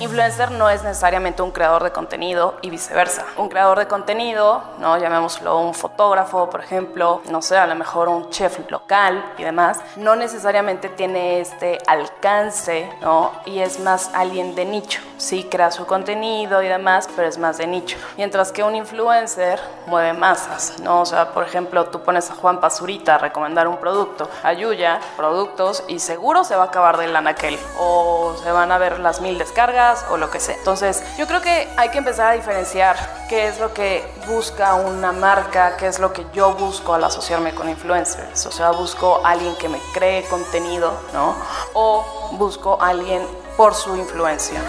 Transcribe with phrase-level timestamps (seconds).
[0.00, 3.26] Influencer no es necesariamente un creador de contenido y viceversa.
[3.36, 4.96] Un creador de contenido, ¿no?
[4.96, 9.78] llamémoslo un fotógrafo, por ejemplo, no sé, a lo mejor un chef local y demás,
[9.96, 13.32] no necesariamente tiene este alcance, ¿no?
[13.44, 15.02] Y es más alguien de nicho.
[15.18, 17.98] Sí, crea su contenido y demás, pero es más de nicho.
[18.16, 21.02] Mientras que un influencer mueve masas, ¿no?
[21.02, 24.98] O sea, por ejemplo, tú pones a Juan Pazurita a recomendar un producto, a Yuya,
[25.18, 29.20] productos, y seguro se va a acabar de aquel o se van a ver las
[29.20, 30.56] mil descargas o lo que sea.
[30.56, 32.96] Entonces, yo creo que hay que empezar a diferenciar
[33.28, 37.54] qué es lo que busca una marca, qué es lo que yo busco al asociarme
[37.54, 38.46] con influencers.
[38.46, 41.34] O sea, busco a alguien que me cree contenido, ¿no?
[41.74, 43.26] O busco a alguien
[43.56, 44.60] por su influencia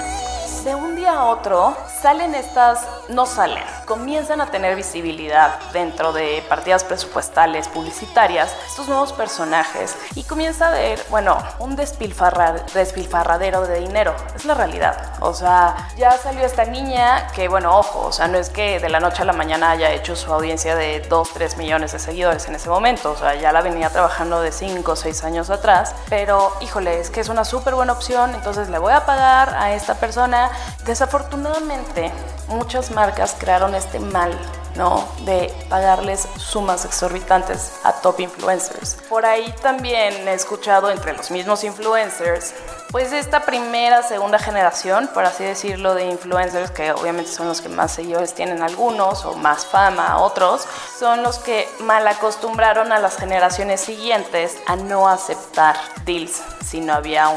[0.63, 6.43] de un día a otro salen estas, no salen, comienzan a tener visibilidad dentro de
[6.47, 14.15] partidas presupuestales publicitarias, estos nuevos personajes, y comienza a ver, bueno, un despilfarradero de dinero,
[14.35, 15.13] es la realidad.
[15.19, 18.89] O sea, ya salió esta niña que, bueno, ojo, o sea, no es que de
[18.89, 22.47] la noche a la mañana haya hecho su audiencia de 2, 3 millones de seguidores
[22.47, 25.95] en ese momento, o sea, ya la venía trabajando de 5 o 6 años atrás,
[26.09, 29.73] pero híjole, es que es una súper buena opción, entonces le voy a pagar a
[29.73, 30.50] esta persona
[30.85, 32.11] Desafortunadamente,
[32.47, 34.37] muchas marcas crearon este mal
[34.75, 35.07] ¿no?
[35.25, 38.97] De pagarles sumas exorbitantes a top influencers.
[39.09, 42.53] Por ahí también he escuchado entre los mismos influencers,
[42.91, 47.69] pues esta primera, segunda generación, por así decirlo, de influencers, que obviamente son los que
[47.69, 50.67] más seguidores tienen algunos o más fama otros,
[50.99, 56.93] son los que mal acostumbraron a las generaciones siguientes a no aceptar deals si no
[56.93, 57.29] había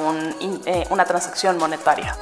[0.66, 2.16] eh, una transacción monetaria.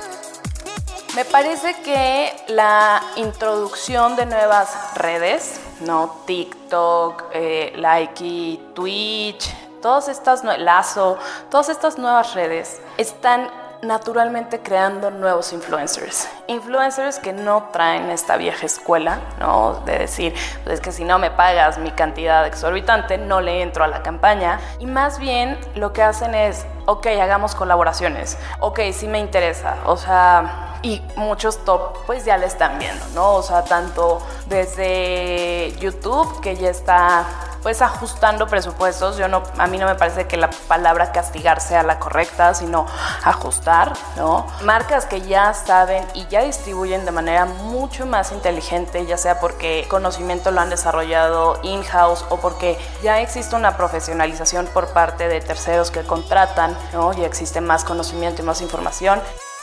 [1.15, 6.23] Me parece que la introducción de nuevas redes, ¿no?
[6.25, 11.19] TikTok, eh, Likey, Twitch, todas estas, Lazo,
[11.51, 13.51] todas estas nuevas redes están
[13.83, 16.29] naturalmente creando nuevos influencers.
[16.47, 19.83] Influencers que no traen esta vieja escuela, ¿no?
[19.85, 20.33] De decir,
[20.65, 24.03] pues es que si no me pagas mi cantidad exorbitante, no le entro a la
[24.03, 24.61] campaña.
[24.79, 28.39] Y más bien lo que hacen es, ok, hagamos colaboraciones.
[28.61, 29.77] Ok, sí me interesa.
[29.87, 33.35] O sea, y muchos top pues ya le están viendo, ¿no?
[33.35, 37.27] O sea, tanto desde YouTube que ya está
[37.63, 39.17] pues ajustando presupuestos.
[39.17, 42.87] Yo no, a mí no me parece que la palabra castigar sea la correcta, sino
[43.25, 44.47] ajustar, ¿no?
[44.63, 49.87] Marcas que ya saben y ya distribuyen de manera mucho más inteligente, ya sea porque
[49.89, 55.91] conocimiento lo han desarrollado in-house o porque ya existe una profesionalización por parte de terceros
[55.91, 57.13] que contratan, ¿no?
[57.13, 59.21] Ya existe más conocimiento y más información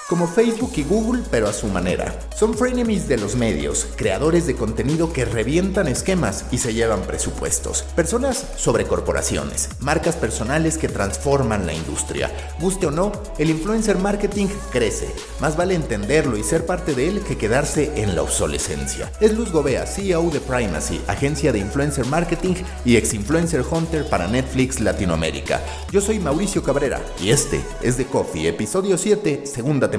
[0.10, 2.18] como Facebook y Google, pero a su manera.
[2.36, 7.84] Son frenemies de los medios, creadores de contenido que revientan esquemas y se llevan presupuestos.
[7.96, 12.32] Personas sobre corporaciones, marcas personales que transforman la industria.
[12.60, 15.14] Guste o no, el influencer marketing crece.
[15.40, 19.12] Más vale entenderlo y ser parte de él que quedarse en la obsolescencia.
[19.22, 24.28] Es Luz Gobea, CEO de Primacy, agencia de influencer marketing y ex influencer hunter para
[24.28, 25.62] Netflix Latinoamérica.
[25.92, 29.99] Yo soy Mauricio Cabrera y este es The Coffee, episodio 7, segunda temporada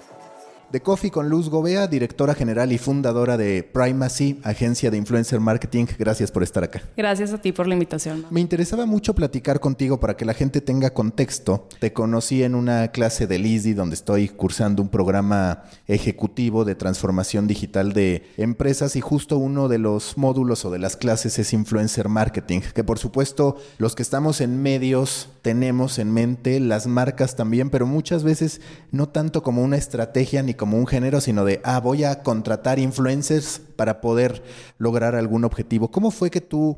[0.71, 5.85] de Coffee con Luz Gobea, directora general y fundadora de Primacy, agencia de influencer marketing.
[5.99, 6.81] Gracias por estar acá.
[6.95, 8.25] Gracias a ti por la invitación.
[8.29, 11.67] Me interesaba mucho platicar contigo para que la gente tenga contexto.
[11.79, 17.47] Te conocí en una clase de LISDI donde estoy cursando un programa ejecutivo de transformación
[17.47, 22.07] digital de empresas y justo uno de los módulos o de las clases es influencer
[22.07, 27.69] marketing, que por supuesto los que estamos en medios tenemos en mente, las marcas también,
[27.69, 28.61] pero muchas veces
[28.91, 32.77] no tanto como una estrategia ni como un género, sino de, ah, voy a contratar
[32.77, 34.43] influencers para poder
[34.77, 35.89] lograr algún objetivo.
[35.89, 36.77] ¿Cómo fue que tú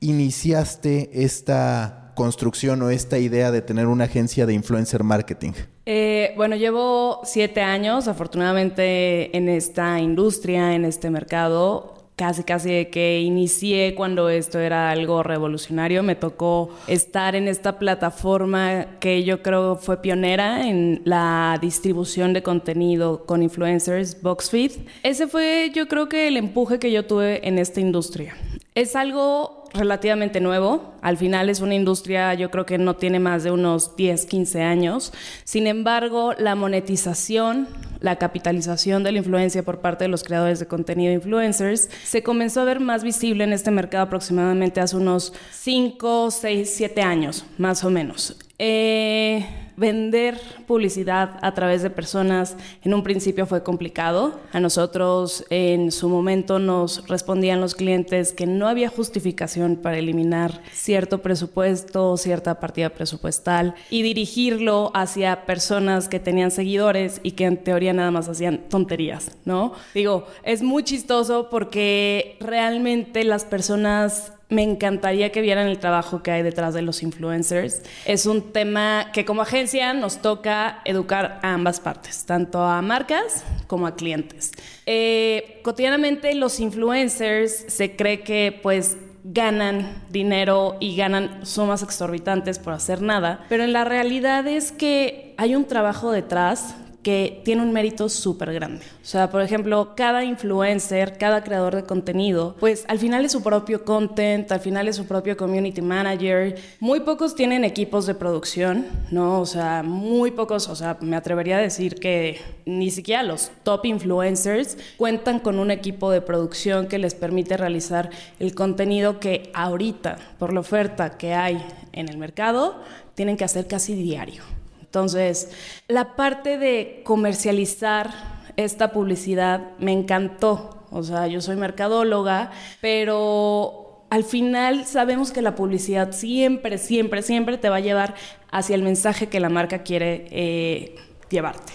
[0.00, 5.52] iniciaste esta construcción o esta idea de tener una agencia de influencer marketing?
[5.86, 13.22] Eh, bueno, llevo siete años, afortunadamente, en esta industria, en este mercado casi casi que
[13.22, 16.02] inicié cuando esto era algo revolucionario.
[16.02, 22.42] Me tocó estar en esta plataforma que yo creo fue pionera en la distribución de
[22.42, 24.72] contenido con influencers, BoxFeed.
[25.02, 28.36] Ese fue yo creo que el empuje que yo tuve en esta industria.
[28.74, 30.92] Es algo relativamente nuevo.
[31.00, 34.60] Al final es una industria, yo creo que no tiene más de unos 10, 15
[34.60, 35.14] años.
[35.44, 37.66] Sin embargo, la monetización,
[38.00, 42.60] la capitalización de la influencia por parte de los creadores de contenido influencers se comenzó
[42.60, 47.84] a ver más visible en este mercado aproximadamente hace unos 5, 6, 7 años, más
[47.84, 48.36] o menos.
[48.58, 49.46] Eh,
[49.80, 54.38] vender publicidad a través de personas en un principio fue complicado.
[54.52, 60.62] A nosotros en su momento nos respondían los clientes que no había justificación para eliminar
[60.72, 67.56] cierto presupuesto, cierta partida presupuestal y dirigirlo hacia personas que tenían seguidores y que en
[67.56, 69.72] teoría nada más hacían tonterías, ¿no?
[69.94, 76.30] Digo, es muy chistoso porque realmente las personas me encantaría que vieran el trabajo que
[76.30, 77.82] hay detrás de los influencers.
[78.04, 83.44] Es un tema que como agencia nos toca educar a ambas partes, tanto a marcas
[83.66, 84.52] como a clientes.
[84.86, 92.72] Eh, cotidianamente los influencers se cree que pues ganan dinero y ganan sumas exorbitantes por
[92.72, 97.72] hacer nada, pero en la realidad es que hay un trabajo detrás que tiene un
[97.72, 98.84] mérito súper grande.
[99.02, 103.42] O sea, por ejemplo, cada influencer, cada creador de contenido, pues al final es su
[103.42, 106.58] propio content, al final es su propio community manager.
[106.78, 109.40] Muy pocos tienen equipos de producción, ¿no?
[109.40, 113.86] O sea, muy pocos, o sea, me atrevería a decir que ni siquiera los top
[113.86, 120.18] influencers cuentan con un equipo de producción que les permite realizar el contenido que ahorita,
[120.38, 122.82] por la oferta que hay en el mercado,
[123.14, 124.59] tienen que hacer casi diario.
[124.90, 125.52] Entonces,
[125.86, 128.10] la parte de comercializar
[128.56, 130.84] esta publicidad me encantó.
[130.90, 132.50] O sea, yo soy mercadóloga,
[132.80, 138.16] pero al final sabemos que la publicidad siempre, siempre, siempre te va a llevar
[138.50, 140.96] hacia el mensaje que la marca quiere eh,
[141.30, 141.72] llevarte.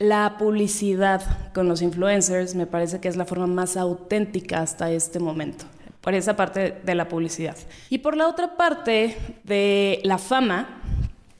[0.00, 1.22] La publicidad
[1.54, 5.66] con los influencers me parece que es la forma más auténtica hasta este momento
[6.00, 7.56] por esa parte de la publicidad.
[7.90, 10.82] Y por la otra parte de la fama,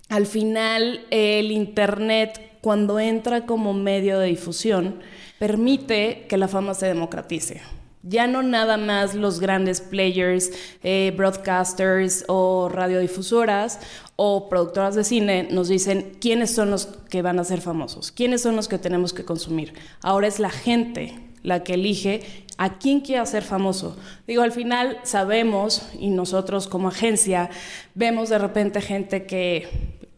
[0.08, 5.00] al final el Internet, cuando entra como medio de difusión,
[5.38, 7.60] permite que la fama se democratice.
[8.02, 10.52] Ya no nada más los grandes players,
[10.84, 13.80] eh, broadcasters o radiodifusoras
[14.14, 18.42] o productoras de cine nos dicen quiénes son los que van a ser famosos, quiénes
[18.42, 19.74] son los que tenemos que consumir.
[20.02, 22.22] Ahora es la gente la que elige
[22.58, 23.96] a quién quiere hacer famoso.
[24.26, 27.50] Digo, al final sabemos, y nosotros como agencia
[27.94, 29.68] vemos de repente gente que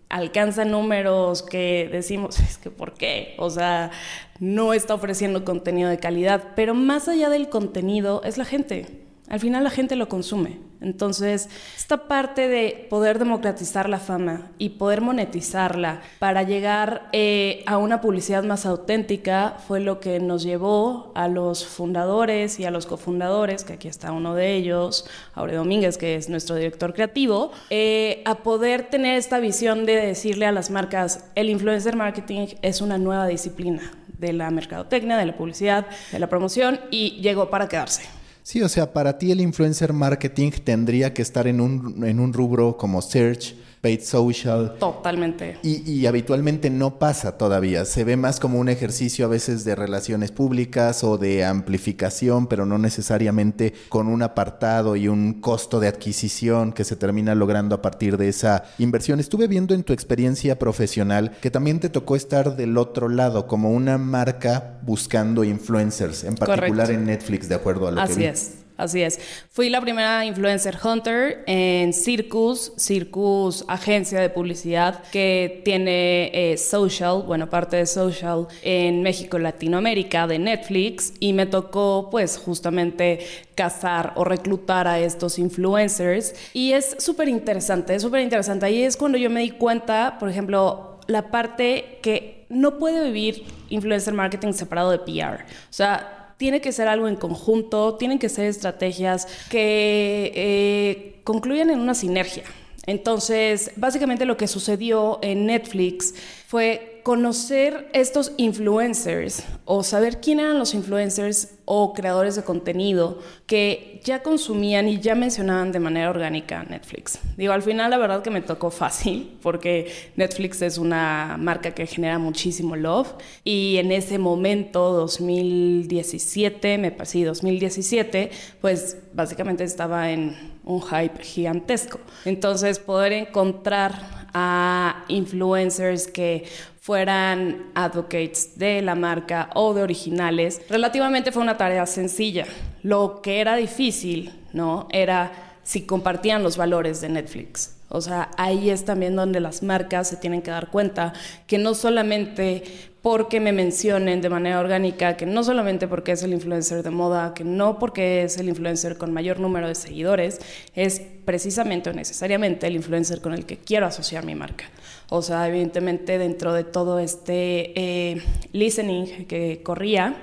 [0.09, 3.35] alcanza números que decimos, es que ¿por qué?
[3.39, 3.91] O sea,
[4.39, 9.08] no está ofreciendo contenido de calidad, pero más allá del contenido es la gente.
[9.29, 10.69] Al final la gente lo consume.
[10.81, 17.79] Entonces, esta parte de poder democratizar la fama y poder monetizarla para llegar eh, a
[17.79, 22.87] una publicidad más auténtica fue lo que nos llevó a los fundadores y a los
[22.87, 25.05] cofundadores, que aquí está uno de ellos,
[25.35, 30.47] Aure Domínguez, que es nuestro director creativo, eh, a poder tener esta visión de decirle
[30.47, 35.37] a las marcas, el influencer marketing es una nueva disciplina de la mercadotecnia, de la
[35.37, 38.18] publicidad, de la promoción y llegó para quedarse.
[38.49, 42.33] Sí, o sea, para ti el influencer marketing tendría que estar en un, en un
[42.33, 44.77] rubro como search, paid social.
[44.79, 45.59] Totalmente.
[45.63, 47.85] Y, habitualmente no pasa todavía.
[47.85, 52.67] Se ve más como un ejercicio a veces de relaciones públicas o de amplificación, pero
[52.67, 57.83] no necesariamente con un apartado y un costo de adquisición que se termina logrando a
[57.83, 59.21] partir de esa inversión.
[59.21, 63.71] Estuve viendo en tu experiencia profesional que también te tocó estar del otro lado, como
[63.71, 68.25] una marca buscando influencers, en particular en Netflix, de acuerdo a lo que vi.
[68.25, 68.68] Así es.
[68.79, 69.19] Así es.
[69.51, 77.25] Fui la primera influencer hunter en Circus, Circus agencia de publicidad que tiene eh, social,
[77.27, 83.19] bueno, parte de social en México, Latinoamérica, de Netflix, y me tocó pues justamente
[83.57, 86.37] cazar o reclutar a estos influencers.
[86.53, 88.65] Y es súper interesante, es súper interesante.
[88.67, 93.45] Ahí es cuando yo me di cuenta, por ejemplo, la parte que no puede vivir
[93.71, 95.43] influencer marketing separado de PR.
[95.43, 101.69] O sea, tiene que ser algo en conjunto, tienen que ser estrategias que eh, concluyan
[101.69, 102.45] en una sinergia.
[102.87, 106.15] Entonces, básicamente lo que sucedió en Netflix
[106.47, 114.03] fue conocer estos influencers o saber quién eran los influencers o creadores de contenido que
[114.05, 117.19] ya consumían y ya mencionaban de manera orgánica Netflix.
[117.39, 121.87] Digo, al final la verdad que me tocó fácil porque Netflix es una marca que
[121.87, 130.59] genera muchísimo love y en ese momento, 2017, me sí, 2017, pues básicamente estaba en
[130.63, 132.01] un hype gigantesco.
[132.27, 136.45] Entonces, poder encontrar a influencers que
[136.89, 142.47] fueran advocates de la marca o de originales, relativamente fue una tarea sencilla.
[142.83, 144.89] Lo que era difícil, ¿no?
[144.91, 147.77] Era si compartían los valores de Netflix.
[147.91, 151.13] O sea, ahí es también donde las marcas se tienen que dar cuenta
[151.47, 152.65] que no solamente
[153.03, 157.35] porque me mencionen de manera orgánica, que no solamente porque es el influencer de moda,
[157.35, 160.41] que no porque es el influencer con mayor número de seguidores,
[160.75, 164.65] es precisamente o necesariamente el influencer con el que quiero asociar mi marca.
[165.11, 168.23] O sea, evidentemente dentro de todo este eh,
[168.53, 170.17] listening que corría,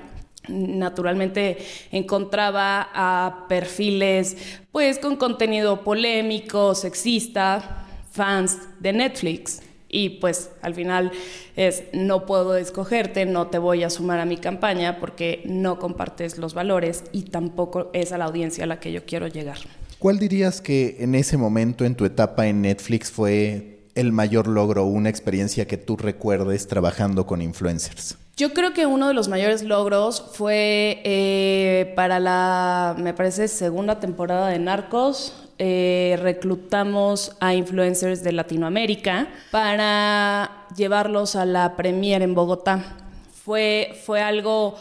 [0.47, 1.57] naturalmente
[1.91, 4.37] encontraba a perfiles
[4.71, 9.61] pues con contenido polémico, sexista, fans de Netflix.
[9.87, 11.11] Y pues al final
[11.55, 16.37] es, no puedo escogerte, no te voy a sumar a mi campaña porque no compartes
[16.37, 19.57] los valores y tampoco es a la audiencia a la que yo quiero llegar.
[19.97, 24.85] ¿Cuál dirías que en ese momento en tu etapa en Netflix fue el mayor logro,
[24.85, 28.17] una experiencia que tú recuerdes trabajando con influencers?
[28.37, 34.01] Yo creo que uno de los mayores logros fue eh, para la, me parece, segunda
[34.01, 35.33] temporada de Narcos.
[35.57, 42.97] Eh, reclutamos a influencers de Latinoamérica para llevarlos a la premier en Bogotá.
[43.31, 44.75] Fue, fue algo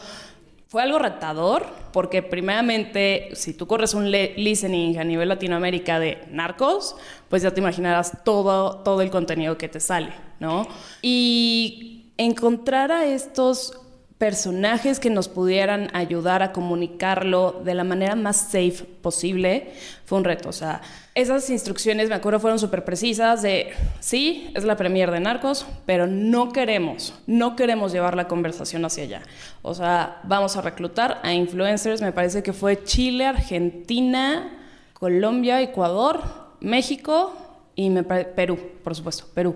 [0.75, 6.97] fue algo retador, porque primeramente, si tú corres un listening a nivel Latinoamérica de narcos,
[7.29, 10.67] pues ya te imaginarás todo, todo el contenido que te sale, ¿no?
[11.01, 13.79] Y encontrar a estos
[14.17, 19.73] personajes que nos pudieran ayudar a comunicarlo de la manera más safe posible
[20.05, 20.47] fue un reto.
[20.47, 20.81] O sea,
[21.15, 26.07] esas instrucciones, me acuerdo, fueron súper precisas de, sí, es la premier de Narcos, pero
[26.07, 29.21] no queremos, no queremos llevar la conversación hacia allá.
[29.61, 34.59] O sea, vamos a reclutar a influencers, me parece que fue Chile, Argentina,
[34.93, 37.33] Colombia, Ecuador, México
[37.75, 37.89] y
[38.35, 39.55] Perú, por supuesto, Perú.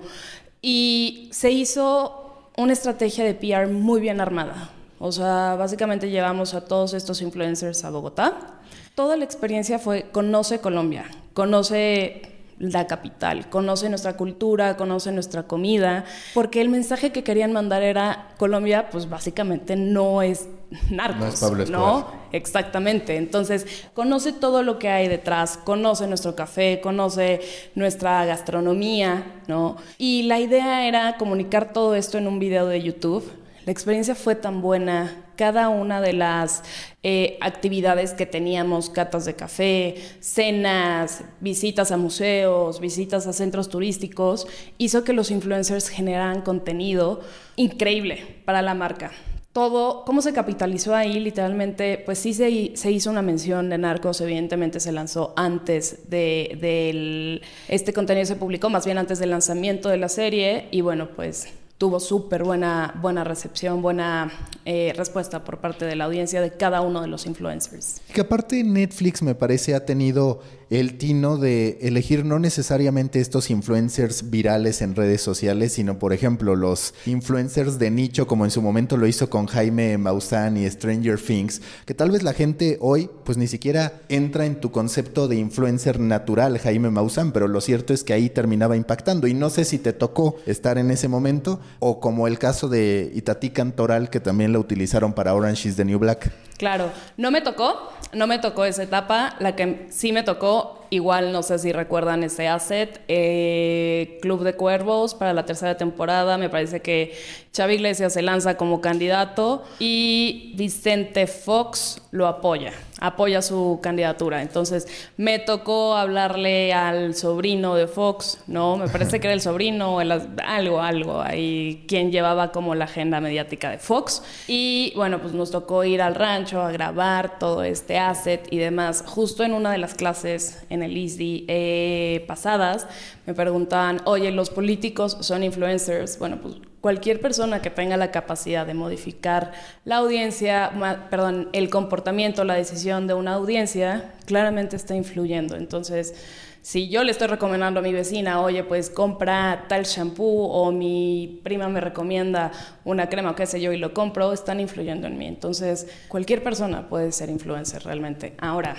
[0.62, 4.70] Y se hizo una estrategia de PR muy bien armada.
[5.00, 8.60] O sea, básicamente llevamos a todos estos influencers a Bogotá.
[8.96, 16.04] Toda la experiencia fue conoce Colombia, conoce la capital, conoce nuestra cultura, conoce nuestra comida,
[16.34, 20.48] porque el mensaje que querían mandar era Colombia, pues básicamente no es
[20.92, 22.08] narcos, ¿no?
[22.32, 23.16] Exactamente.
[23.16, 27.42] Entonces, conoce todo lo que hay detrás, conoce nuestro café, conoce
[27.76, 29.78] nuestra gastronomía, ¿no?
[29.98, 33.24] Y la idea era comunicar todo esto en un video de YouTube.
[33.70, 36.64] La experiencia fue tan buena, cada una de las
[37.04, 44.48] eh, actividades que teníamos, catas de café, cenas, visitas a museos, visitas a centros turísticos,
[44.80, 47.20] hizo que los influencers generaran contenido
[47.58, 49.12] increíble para la marca.
[49.54, 54.20] Todo, cómo se capitalizó ahí, literalmente, pues sí se, se hizo una mención de Narcos,
[54.22, 59.98] evidentemente se lanzó antes de, este contenido se publicó, más bien antes del lanzamiento de
[59.98, 61.50] la serie, y bueno, pues
[61.80, 64.30] tuvo súper buena, buena recepción, buena
[64.66, 68.02] eh, respuesta por parte de la audiencia de cada uno de los influencers.
[68.14, 74.30] Que aparte Netflix me parece ha tenido el tino de elegir no necesariamente estos influencers
[74.30, 78.96] virales en redes sociales, sino por ejemplo los influencers de nicho, como en su momento
[78.98, 83.38] lo hizo con Jaime Maussan y Stranger Things, que tal vez la gente hoy pues
[83.38, 88.04] ni siquiera entra en tu concepto de influencer natural, Jaime Maussan, pero lo cierto es
[88.04, 92.00] que ahí terminaba impactando y no sé si te tocó estar en ese momento o
[92.00, 96.00] como el caso de Itatí Cantoral que también la utilizaron para Orange is the New
[96.00, 96.32] Black.
[96.58, 101.32] Claro, no me tocó, no me tocó esa etapa, la que sí me tocó, igual
[101.32, 106.50] no sé si recuerdan ese asset, eh, Club de Cuervos para la tercera temporada, me
[106.50, 107.14] parece que
[107.56, 114.42] Xavi Iglesias se lanza como candidato y Vicente Fox lo apoya, apoya su candidatura.
[114.42, 118.78] Entonces me tocó hablarle al sobrino de Fox, ¿no?
[118.78, 123.20] Me parece que era el sobrino, o algo, algo, ahí quien llevaba como la agenda
[123.20, 124.24] mediática de Fox.
[124.48, 129.04] Y bueno, pues nos tocó ir al rancho a grabar todo este asset y demás.
[129.06, 132.88] Justo en una de las clases el ISDI eh, pasadas
[133.26, 136.20] me preguntaban, oye, ¿los políticos son influencers?
[136.20, 139.52] Bueno, pues cualquier persona que tenga la capacidad de modificar
[139.86, 140.72] la audiencia,
[141.10, 145.56] perdón, el comportamiento, la decisión de una audiencia, claramente está influyendo.
[145.56, 146.16] Entonces,
[146.62, 151.40] si yo le estoy recomendando a mi vecina, oye, pues compra tal shampoo o mi
[151.44, 152.52] prima me recomienda
[152.84, 155.26] una crema o qué sé yo y lo compro, están influyendo en mí.
[155.26, 158.36] Entonces, cualquier persona puede ser influencer realmente.
[158.40, 158.76] Ahora,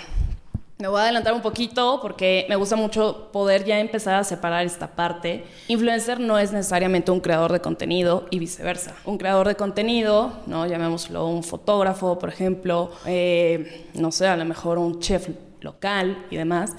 [0.81, 4.65] me voy a adelantar un poquito porque me gusta mucho poder ya empezar a separar
[4.65, 5.45] esta parte.
[5.67, 8.95] Influencer no es necesariamente un creador de contenido y viceversa.
[9.05, 10.65] Un creador de contenido, ¿no?
[10.65, 16.37] llamémoslo un fotógrafo, por ejemplo, eh, no sé, a lo mejor un chef local y
[16.37, 16.71] demás,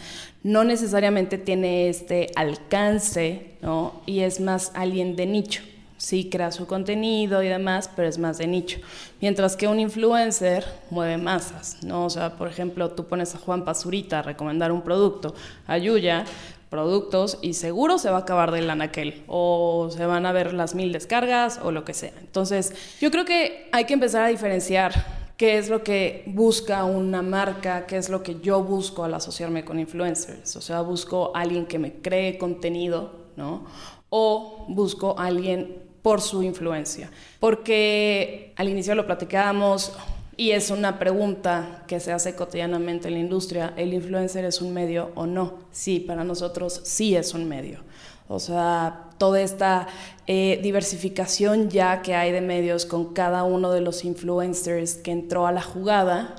[0.42, 4.02] no necesariamente tiene este alcance, ¿no?
[4.06, 5.62] Y es más alguien de nicho.
[6.02, 8.80] Sí crea su contenido y demás, pero es más de nicho.
[9.20, 12.06] Mientras que un influencer mueve masas, ¿no?
[12.06, 15.32] O sea, por ejemplo, tú pones a Juan Pazurita a recomendar un producto,
[15.68, 16.24] a Yuya,
[16.70, 20.74] productos y seguro se va a acabar del anaquel o se van a ver las
[20.74, 22.12] mil descargas o lo que sea.
[22.18, 25.06] Entonces, yo creo que hay que empezar a diferenciar
[25.36, 29.64] qué es lo que busca una marca, qué es lo que yo busco al asociarme
[29.64, 30.56] con influencers.
[30.56, 33.66] O sea, busco a alguien que me cree contenido, ¿no?
[34.08, 37.10] O busco a alguien por su influencia.
[37.40, 39.92] Porque al inicio lo platicábamos,
[40.36, 44.72] y es una pregunta que se hace cotidianamente en la industria, ¿el influencer es un
[44.72, 45.58] medio o no?
[45.70, 47.80] Sí, para nosotros sí es un medio.
[48.28, 49.88] O sea, toda esta
[50.26, 55.46] eh, diversificación ya que hay de medios con cada uno de los influencers que entró
[55.46, 56.34] a la jugada,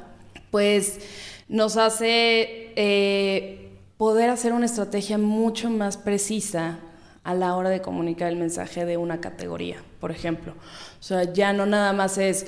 [0.50, 1.00] pues
[1.48, 6.80] nos hace eh, poder hacer una estrategia mucho más precisa
[7.24, 10.54] a la hora de comunicar el mensaje de una categoría, por ejemplo.
[11.00, 12.46] O sea, ya no nada más es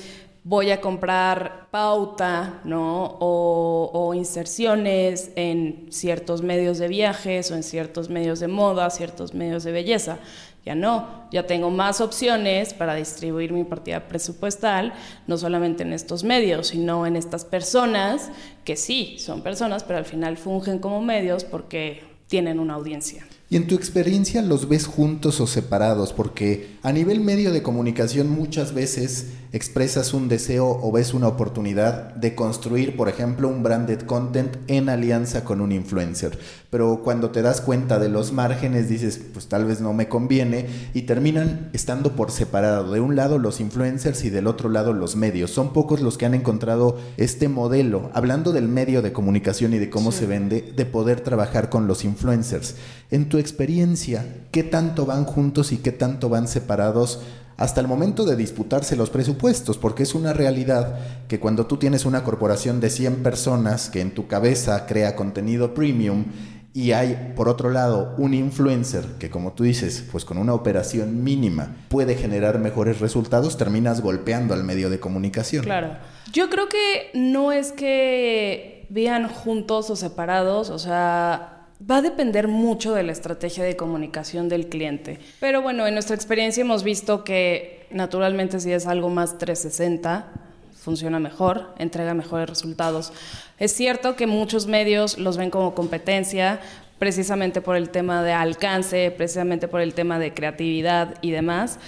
[0.48, 3.16] voy a comprar pauta, ¿no?
[3.18, 9.64] O, inserciones en ciertos medios de viajes o en ciertos medios de moda, ciertos medios
[9.64, 10.18] de belleza.
[10.64, 14.94] Ya no, ya tengo más opciones para distribuir mi partida presupuestal,
[15.26, 18.30] no solamente en estos medios, sino en estas personas
[18.64, 23.26] que sí, son personas, pero al final fungen como medios porque tienen una audiencia.
[23.48, 28.28] Y en tu experiencia los ves juntos o separados, porque a nivel medio de comunicación
[28.28, 34.02] muchas veces expresas un deseo o ves una oportunidad de construir, por ejemplo, un branded
[34.02, 36.38] content en alianza con un influencer.
[36.68, 40.66] Pero cuando te das cuenta de los márgenes dices, pues tal vez no me conviene
[40.92, 42.92] y terminan estando por separado.
[42.92, 45.50] De un lado los influencers y del otro lado los medios.
[45.50, 49.88] Son pocos los que han encontrado este modelo, hablando del medio de comunicación y de
[49.88, 52.74] cómo se vende, de poder trabajar con los influencers.
[53.10, 57.20] En tu experiencia, ¿qué tanto van juntos y qué tanto van separados?
[57.56, 60.98] Hasta el momento de disputarse los presupuestos, porque es una realidad
[61.28, 65.74] que cuando tú tienes una corporación de 100 personas que en tu cabeza crea contenido
[65.74, 66.24] premium
[66.76, 71.24] y hay, por otro lado, un influencer que, como tú dices, pues con una operación
[71.24, 75.64] mínima puede generar mejores resultados, terminas golpeando al medio de comunicación.
[75.64, 75.96] Claro.
[76.32, 82.48] Yo creo que no es que vean juntos o separados, o sea, Va a depender
[82.48, 85.18] mucho de la estrategia de comunicación del cliente.
[85.40, 90.26] Pero bueno, en nuestra experiencia hemos visto que naturalmente si es algo más 360,
[90.74, 93.12] funciona mejor, entrega mejores resultados.
[93.58, 96.60] Es cierto que muchos medios los ven como competencia,
[96.98, 101.78] precisamente por el tema de alcance, precisamente por el tema de creatividad y demás,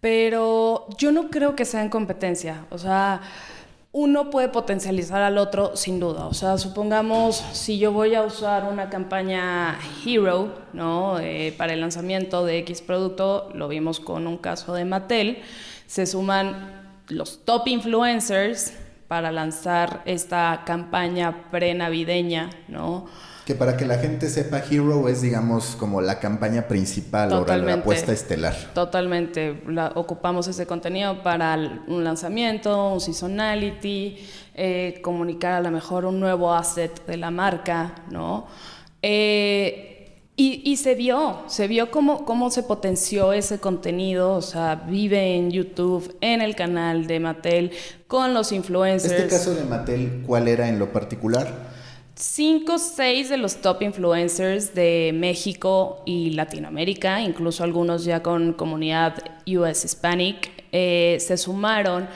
[0.00, 2.64] pero yo no creo que sea en competencia.
[2.70, 3.20] O sea,
[3.98, 6.26] uno puede potencializar al otro sin duda.
[6.26, 11.18] O sea, supongamos si yo voy a usar una campaña Hero, ¿no?
[11.18, 15.38] Eh, para el lanzamiento de X producto, lo vimos con un caso de Mattel,
[15.86, 18.74] se suman los top influencers
[19.08, 23.06] para lanzar esta campaña pre-navideña, ¿no?
[23.46, 27.74] Que para que la gente sepa, Hero es, digamos, como la campaña principal o la
[27.74, 28.56] apuesta estelar.
[28.74, 29.62] Totalmente.
[29.94, 31.56] ocupamos ese contenido para
[31.86, 34.18] un lanzamiento, un seasonality,
[34.52, 38.48] eh, comunicar a lo mejor un nuevo asset de la marca, ¿no?
[39.00, 39.96] Eh,
[40.38, 45.50] y, se vio, se vio cómo, cómo se potenció ese contenido, o sea, vive en
[45.50, 47.70] YouTube, en el canal de Mattel,
[48.06, 49.14] con los influencers.
[49.14, 51.75] ¿Este caso de Mattel cuál era en lo particular?
[52.16, 59.14] Cinco, seis de los top influencers de México y Latinoamérica, incluso algunos ya con comunidad
[59.46, 62.08] US Hispanic, eh, se sumaron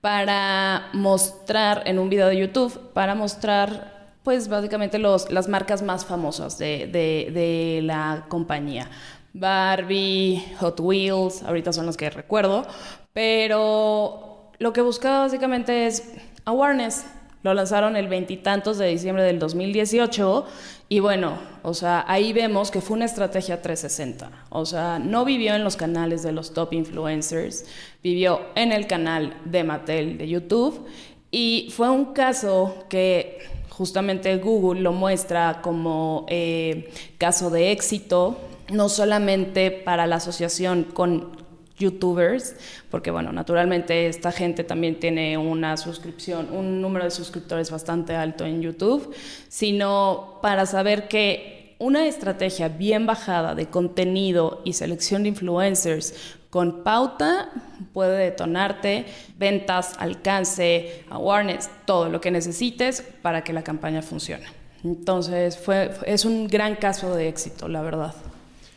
[0.00, 6.04] para mostrar en un video de YouTube, para mostrar pues básicamente los, las marcas más
[6.04, 8.90] famosas de, de la compañía.
[9.32, 12.66] Barbie, Hot Wheels, ahorita son los que recuerdo,
[13.12, 16.12] pero lo que buscaba básicamente es
[16.44, 17.04] awareness,
[17.46, 20.46] lo lanzaron el veintitantos de diciembre del 2018
[20.88, 24.46] y bueno, o sea, ahí vemos que fue una estrategia 360.
[24.50, 27.64] O sea, no vivió en los canales de los top influencers,
[28.02, 30.86] vivió en el canal de Mattel de YouTube
[31.30, 38.40] y fue un caso que justamente Google lo muestra como eh, caso de éxito,
[38.72, 41.45] no solamente para la asociación con
[41.76, 42.56] youtubers,
[42.90, 48.44] porque bueno, naturalmente esta gente también tiene una suscripción, un número de suscriptores bastante alto
[48.44, 49.14] en YouTube,
[49.48, 56.14] sino para saber que una estrategia bien bajada de contenido y selección de influencers
[56.48, 57.50] con pauta
[57.92, 59.04] puede detonarte
[59.36, 64.46] ventas, alcance, awareness, todo lo que necesites para que la campaña funcione.
[64.82, 68.14] Entonces, fue, es un gran caso de éxito, la verdad.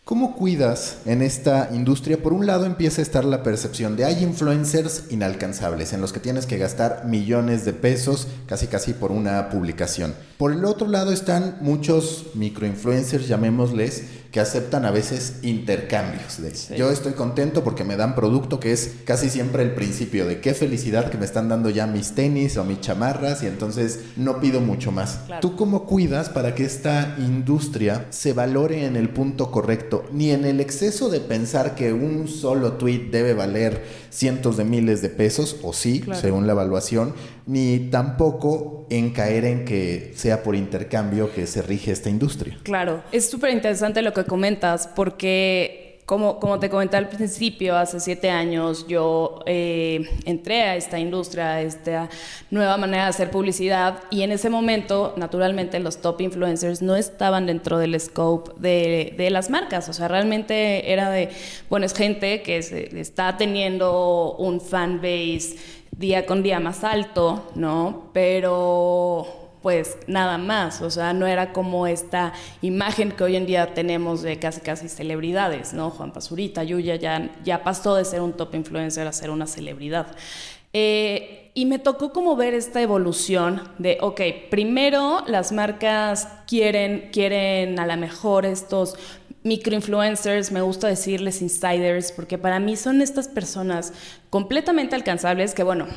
[0.09, 2.17] ¿Cómo cuidas en esta industria?
[2.17, 6.19] Por un lado empieza a estar la percepción de hay influencers inalcanzables en los que
[6.19, 10.15] tienes que gastar millones de pesos casi casi por una publicación.
[10.39, 16.37] Por el otro lado están muchos microinfluencers, llamémosles, que aceptan a veces intercambios.
[16.77, 20.53] Yo estoy contento porque me dan producto que es casi siempre el principio de qué
[20.53, 24.61] felicidad que me están dando ya mis tenis o mis chamarras y entonces no pido
[24.61, 25.21] mucho más.
[25.41, 30.45] ¿Tú cómo cuidas para que esta industria se valore en el punto correcto, ni en
[30.45, 35.57] el exceso de pensar que un solo tweet debe valer cientos de miles de pesos,
[35.63, 37.13] o sí, según la evaluación,
[37.49, 42.59] ni tampoco en caer en que sea por intercambio que se rige esta industria.
[42.61, 47.99] Claro, es súper interesante lo que comentas porque como, como, te comenté al principio, hace
[47.99, 52.09] siete años yo eh, entré a esta industria, a esta
[52.49, 57.45] nueva manera de hacer publicidad y en ese momento, naturalmente, los top influencers no estaban
[57.45, 59.87] dentro del scope de, de las marcas.
[59.87, 61.29] O sea, realmente era de,
[61.69, 65.57] bueno, es gente que se, está teniendo un fan base
[65.99, 68.09] día con día más alto, ¿no?
[68.13, 69.27] Pero
[69.61, 72.31] pues nada más, o sea, no era como esta
[72.61, 75.89] imagen que hoy en día tenemos de casi casi celebridades, ¿no?
[75.89, 80.07] Juan Pazurita, Yuya ya, ya pasó de ser un top influencer a ser una celebridad.
[80.71, 87.79] Eh, y me tocó como ver esta evolución de, ok, primero las marcas quieren, quieren
[87.79, 88.95] a lo mejor estos
[89.43, 93.93] microinfluencers, me gusta decirles insiders, porque para mí son estas personas
[94.29, 95.87] completamente alcanzables que, bueno,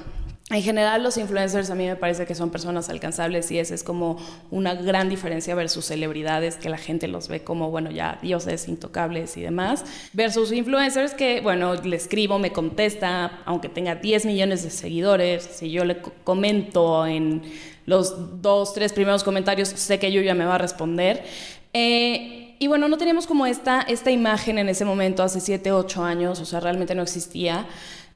[0.50, 3.82] en general los influencers a mí me parece que son personas alcanzables y esa es
[3.82, 4.18] como
[4.50, 9.36] una gran diferencia versus celebridades que la gente los ve como, bueno, ya dioses intocables
[9.36, 14.70] y demás, versus influencers que, bueno, le escribo, me contesta, aunque tenga 10 millones de
[14.70, 17.42] seguidores, si yo le comento en
[17.86, 21.24] los dos, tres primeros comentarios, sé que yo ya me va a responder.
[21.72, 26.04] Eh, y bueno, no teníamos como esta, esta imagen en ese momento, hace 7, 8
[26.04, 27.66] años, o sea, realmente no existía.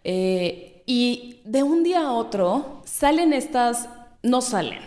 [0.05, 3.89] Eh, y de un día a otro salen estas,
[4.23, 4.79] no salen,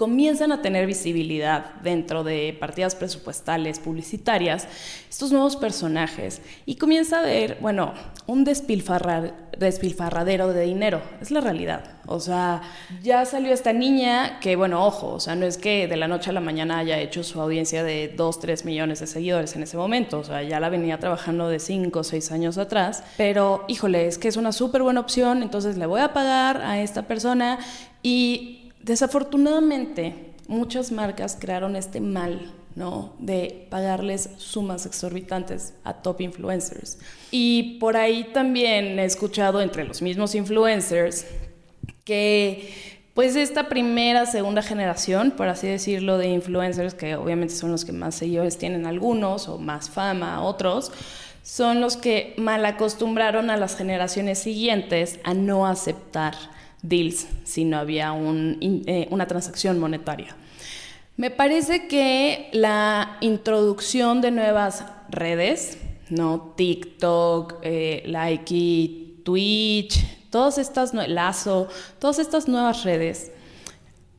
[0.00, 4.66] comienzan a tener visibilidad dentro de partidas presupuestales, publicitarias,
[5.10, 6.40] estos nuevos personajes.
[6.64, 7.92] Y comienza a ver, bueno,
[8.26, 11.84] un despilfarradero de dinero, es la realidad.
[12.06, 12.62] O sea,
[13.02, 16.30] ya salió esta niña que, bueno, ojo, o sea, no es que de la noche
[16.30, 19.76] a la mañana haya hecho su audiencia de 2, 3 millones de seguidores en ese
[19.76, 24.06] momento, o sea, ya la venía trabajando de 5 o 6 años atrás, pero híjole,
[24.06, 27.58] es que es una súper buena opción, entonces le voy a pagar a esta persona
[28.02, 33.14] y Desafortunadamente, muchas marcas crearon este mal, ¿no?
[33.18, 36.98] De pagarles sumas exorbitantes a top influencers.
[37.30, 41.26] Y por ahí también he escuchado entre los mismos influencers
[42.04, 47.84] que pues esta primera, segunda generación, por así decirlo, de influencers, que obviamente son los
[47.84, 50.90] que más seguidores tienen algunos o más fama otros,
[51.42, 56.34] son los que mal acostumbraron a las generaciones siguientes a no aceptar
[56.82, 60.36] deals si no había eh, una transacción monetaria.
[61.16, 66.54] Me parece que la introducción de nuevas redes, ¿no?
[66.56, 73.32] TikTok, eh, Likey, Twitch, todas estas, Lazo, todas estas nuevas redes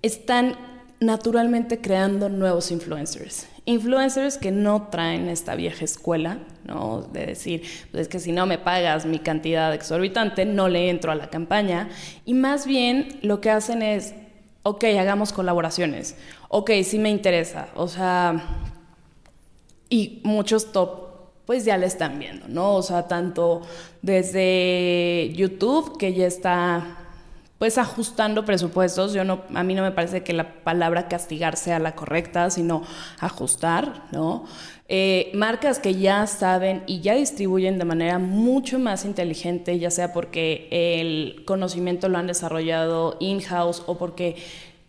[0.02, 0.56] están
[1.00, 3.48] naturalmente creando nuevos influencers.
[3.66, 6.38] Influencers que no traen esta vieja escuela,
[7.12, 11.12] De decir, pues es que si no me pagas mi cantidad exorbitante, no le entro
[11.12, 11.90] a la campaña.
[12.26, 14.14] Y más bien lo que hacen es,
[14.64, 16.16] ok, hagamos colaboraciones.
[16.50, 17.68] Ok, sí me interesa.
[17.76, 18.44] O sea,
[19.90, 21.12] y muchos top
[21.46, 22.76] pues ya le están viendo, ¿no?
[22.76, 23.62] O sea, tanto
[24.02, 26.98] desde YouTube, que ya está
[27.58, 29.14] pues ajustando presupuestos.
[29.14, 32.84] Yo no, a mí no me parece que la palabra castigar sea la correcta, sino
[33.20, 34.46] ajustar, ¿no?
[34.94, 40.12] Eh, marcas que ya saben y ya distribuyen de manera mucho más inteligente, ya sea
[40.12, 44.36] porque el conocimiento lo han desarrollado in-house o porque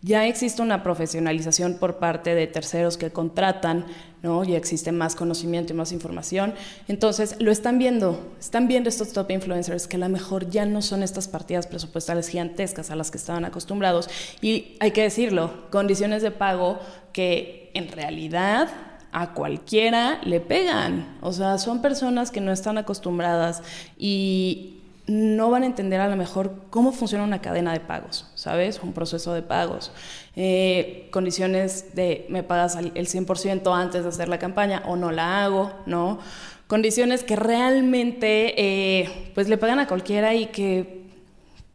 [0.01, 3.85] ya existe una profesionalización por parte de terceros que contratan,
[4.21, 4.43] ¿no?
[4.43, 6.53] Ya existe más conocimiento y más información.
[6.89, 10.81] Entonces, lo están viendo, están viendo estos top influencers que a lo mejor ya no
[10.81, 14.09] son estas partidas presupuestales gigantescas a las que estaban acostumbrados.
[14.41, 16.81] Y hay que decirlo, condiciones de pago
[17.13, 18.69] que en realidad
[19.13, 21.17] a cualquiera le pegan.
[21.21, 23.61] O sea, son personas que no están acostumbradas
[23.97, 28.79] y no van a entender a lo mejor cómo funciona una cadena de pagos, ¿sabes?
[28.81, 29.91] Un proceso de pagos.
[30.35, 35.43] Eh, condiciones de me pagas el 100% antes de hacer la campaña o no la
[35.43, 36.19] hago, ¿no?
[36.67, 41.03] Condiciones que realmente eh, pues le pagan a cualquiera y que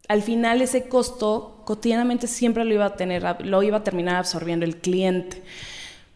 [0.09, 4.65] al final ese costo cotidianamente siempre lo iba a tener, lo iba a terminar absorbiendo
[4.65, 5.43] el cliente.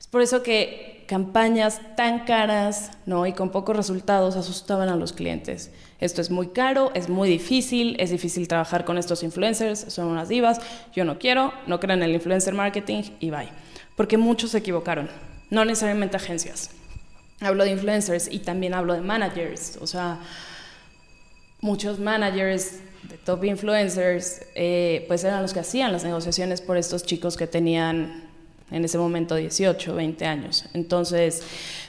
[0.00, 3.26] Es por eso que campañas tan caras, ¿no?
[3.26, 5.70] Y con pocos resultados asustaban a los clientes.
[6.00, 10.30] Esto es muy caro, es muy difícil, es difícil trabajar con estos influencers, son unas
[10.30, 10.58] divas,
[10.94, 13.50] yo no quiero, no crean en el influencer marketing y bye.
[13.94, 15.10] Porque muchos se equivocaron,
[15.50, 16.70] no necesariamente agencias.
[17.42, 20.18] Hablo de influencers y también hablo de managers, o sea,
[21.60, 27.02] muchos managers de top influencers, eh, pues eran los que hacían las negociaciones por estos
[27.02, 28.31] chicos que tenían
[28.72, 30.64] en ese momento 18, 20 años.
[30.74, 31.42] Entonces,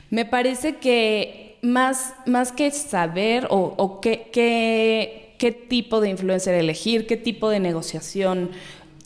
[0.10, 7.18] me parece que más, más que saber o, qué, qué, tipo de influencer elegir, qué
[7.18, 8.52] tipo de negociación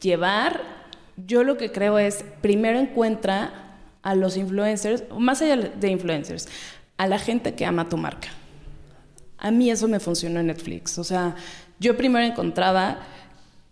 [0.02, 0.62] llevar,
[1.26, 6.48] yo lo que creo es, primero encuentra a los influencers, más allá de influencers,
[6.98, 8.30] a la gente que ama tu marca.
[9.38, 10.98] A mí eso me funcionó en Netflix.
[10.98, 11.36] O sea,
[11.80, 13.00] yo primero encontraba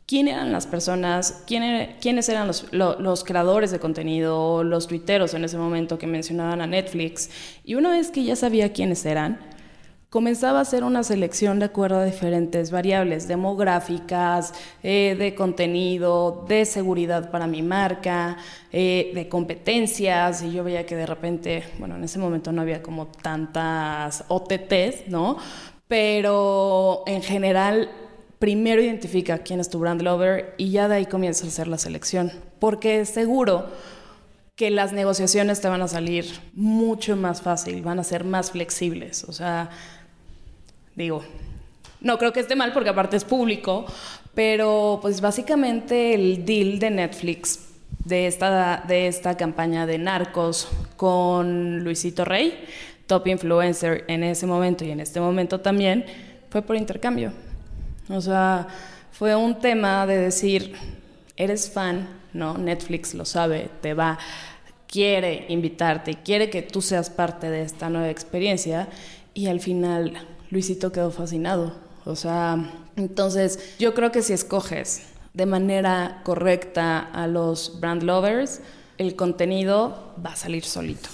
[0.06, 5.98] quién eran las personas, quiénes eran los, creadores de contenido, los tuiteros en ese momento
[5.98, 7.30] que mencionaban a Netflix.
[7.64, 9.40] Y una vez que ya sabía quiénes eran,
[10.12, 16.66] comenzaba a hacer una selección de acuerdo a diferentes variables demográficas, eh, de contenido, de
[16.66, 18.38] seguridad para mi marca,
[18.72, 20.44] eh, de competencias.
[20.44, 25.08] Y yo veía que de repente, bueno, en ese momento no había como tantas OTTs,
[25.08, 25.38] ¿no?
[25.88, 27.90] Pero en general
[28.40, 31.78] primero identifica quién es tu brand lover y ya de ahí comienza a hacer la
[31.78, 32.32] selección.
[32.60, 33.68] Porque seguro
[34.56, 39.26] que las negociaciones te van a salir mucho más fácil, van a ser más flexibles.
[39.26, 39.70] O sea,
[40.96, 41.24] digo,
[42.00, 43.86] no creo que esté mal porque aparte es público,
[44.34, 47.60] pero pues básicamente el deal de Netflix
[48.06, 52.66] de esta, de esta campaña de narcos con Luisito Rey,
[53.08, 56.06] top influencer en ese momento y en este momento también,
[56.50, 57.34] fue por intercambio.
[58.10, 58.68] O sea,
[59.12, 60.76] fue un tema de decir,
[61.38, 62.58] eres fan, ¿no?
[62.58, 64.20] Netflix lo sabe, te va,
[64.88, 68.88] quiere invitarte, quiere que tú seas parte de esta nueva experiencia
[69.34, 70.14] y al final
[70.50, 71.74] Luisito quedó fascinado.
[72.06, 78.62] O sea, entonces yo creo que si escoges de manera correcta a los brand lovers,
[78.98, 81.10] el contenido va a salir solito.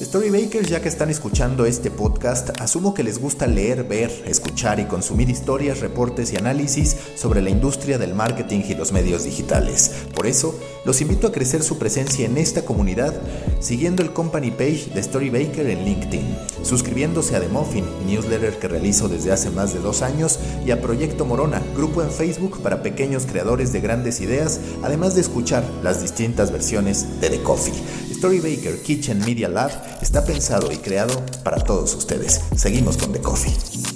[0.00, 4.86] Storybakers, ya que están escuchando este podcast, asumo que les gusta leer, ver, escuchar y
[4.86, 10.06] consumir historias, reportes y análisis sobre la industria del marketing y los medios digitales.
[10.12, 13.14] Por eso, los invito a crecer su presencia en esta comunidad
[13.60, 19.08] siguiendo el company page de Storybaker en LinkedIn, suscribiéndose a The Muffin, newsletter que realizo
[19.08, 23.26] desde hace más de dos años, y a Proyecto Morona, grupo en Facebook para pequeños
[23.26, 27.74] creadores de grandes ideas, además de escuchar las distintas versiones de The Coffee.
[28.12, 29.70] Storybaker Kitchen Media Lab
[30.00, 32.40] está pensado y creado para todos ustedes.
[32.56, 33.93] Seguimos con The Coffee.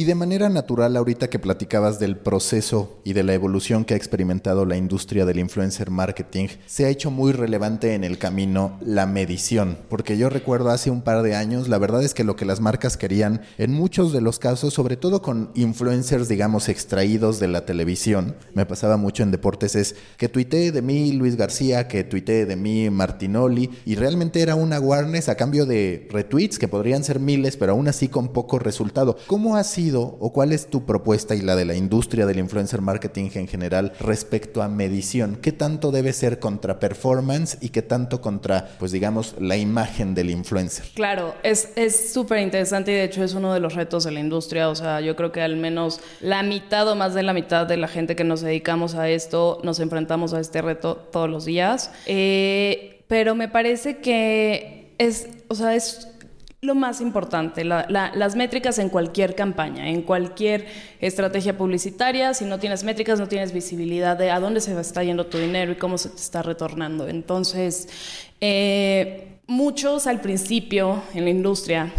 [0.00, 3.98] Y de manera natural, ahorita que platicabas del proceso y de la evolución que ha
[3.98, 9.04] experimentado la industria del influencer marketing, se ha hecho muy relevante en el camino la
[9.04, 9.76] medición.
[9.90, 12.60] Porque yo recuerdo hace un par de años, la verdad es que lo que las
[12.60, 17.66] marcas querían, en muchos de los casos, sobre todo con influencers, digamos, extraídos de la
[17.66, 22.46] televisión, me pasaba mucho en deportes, es que tuitee de mí Luis García, que tuitee
[22.46, 27.20] de mí Martinoli, y realmente era una awareness a cambio de retweets, que podrían ser
[27.20, 29.18] miles, pero aún así con poco resultado.
[29.26, 29.89] ¿Cómo ha sido?
[29.98, 33.92] O cuál es tu propuesta y la de la industria del influencer marketing en general
[34.00, 35.36] respecto a medición?
[35.40, 40.30] ¿Qué tanto debe ser contra performance y qué tanto contra, pues digamos, la imagen del
[40.30, 40.86] influencer?
[40.94, 44.68] Claro, es súper interesante y de hecho es uno de los retos de la industria.
[44.68, 47.76] O sea, yo creo que al menos la mitad o más de la mitad de
[47.76, 51.90] la gente que nos dedicamos a esto nos enfrentamos a este reto todos los días.
[52.06, 56.08] Eh, pero me parece que es, o sea, es
[56.62, 60.66] lo más importante, las métricas en cualquier campaña, en cualquier
[61.00, 62.34] estrategia publicitaria.
[62.34, 65.72] Si no tienes métricas, no tienes visibilidad de a dónde se está yendo tu dinero
[65.72, 67.08] y cómo se te está retornando.
[67.08, 67.88] Entonces,
[68.42, 71.92] eh, muchos al principio en la industria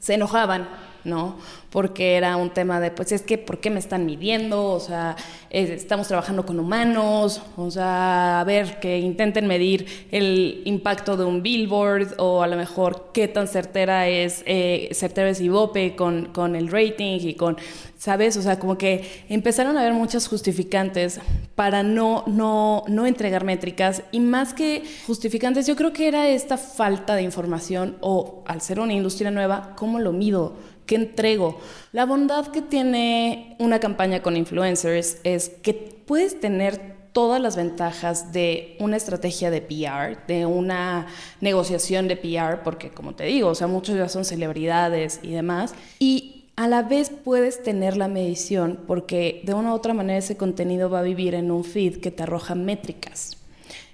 [0.00, 0.68] se enojaban,
[1.04, 1.38] ¿no?
[1.70, 4.70] Porque era un tema de, pues es que, ¿por qué me están midiendo?
[4.70, 5.16] O sea,
[5.50, 11.42] estamos trabajando con humanos, o sea, a ver, que intenten medir el impacto de un
[11.42, 16.56] billboard o a lo mejor qué tan certera es, eh, certera es Ibope con, con
[16.56, 17.58] el rating y con,
[17.98, 18.36] ¿sabes?
[18.38, 21.20] O sea, como que empezaron a haber muchas justificantes
[21.54, 26.56] para no, no, no entregar métricas y más que justificantes, yo creo que era esta
[26.56, 30.67] falta de información o al ser una industria nueva, ¿cómo lo mido?
[30.88, 31.60] ¿Qué entrego?
[31.92, 38.32] La bondad que tiene una campaña con influencers es que puedes tener todas las ventajas
[38.32, 41.06] de una estrategia de PR, de una
[41.42, 45.74] negociación de PR, porque como te digo, o sea, muchos ya son celebridades y demás,
[45.98, 50.38] y a la vez puedes tener la medición porque de una u otra manera ese
[50.38, 53.36] contenido va a vivir en un feed que te arroja métricas.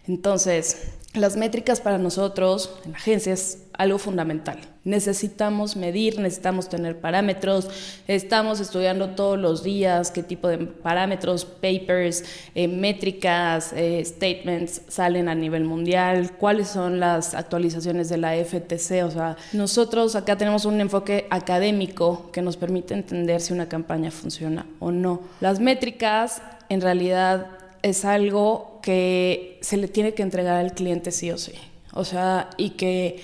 [0.06, 4.73] Entonces, las métricas para nosotros en la agencia es algo fundamental.
[4.84, 7.68] Necesitamos medir, necesitamos tener parámetros,
[8.06, 15.28] estamos estudiando todos los días qué tipo de parámetros, papers, eh, métricas, eh, statements salen
[15.28, 19.04] a nivel mundial, cuáles son las actualizaciones de la FTC.
[19.04, 24.10] O sea, nosotros acá tenemos un enfoque académico que nos permite entender si una campaña
[24.10, 25.20] funciona o no.
[25.40, 27.46] Las métricas en realidad
[27.82, 31.52] es algo que se le tiene que entregar al cliente sí o sí.
[31.92, 33.22] O sea, y que,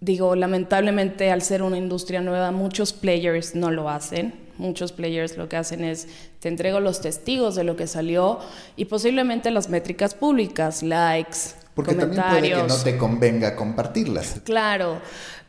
[0.00, 4.48] digo, lamentablemente al ser una industria nueva, muchos players no lo hacen.
[4.58, 6.08] Muchos players lo que hacen es,
[6.40, 8.40] te entrego los testigos de lo que salió
[8.74, 11.38] y posiblemente las métricas públicas, likes,
[11.74, 14.40] Porque también puede que no te convenga compartirlas.
[14.44, 15.00] Claro,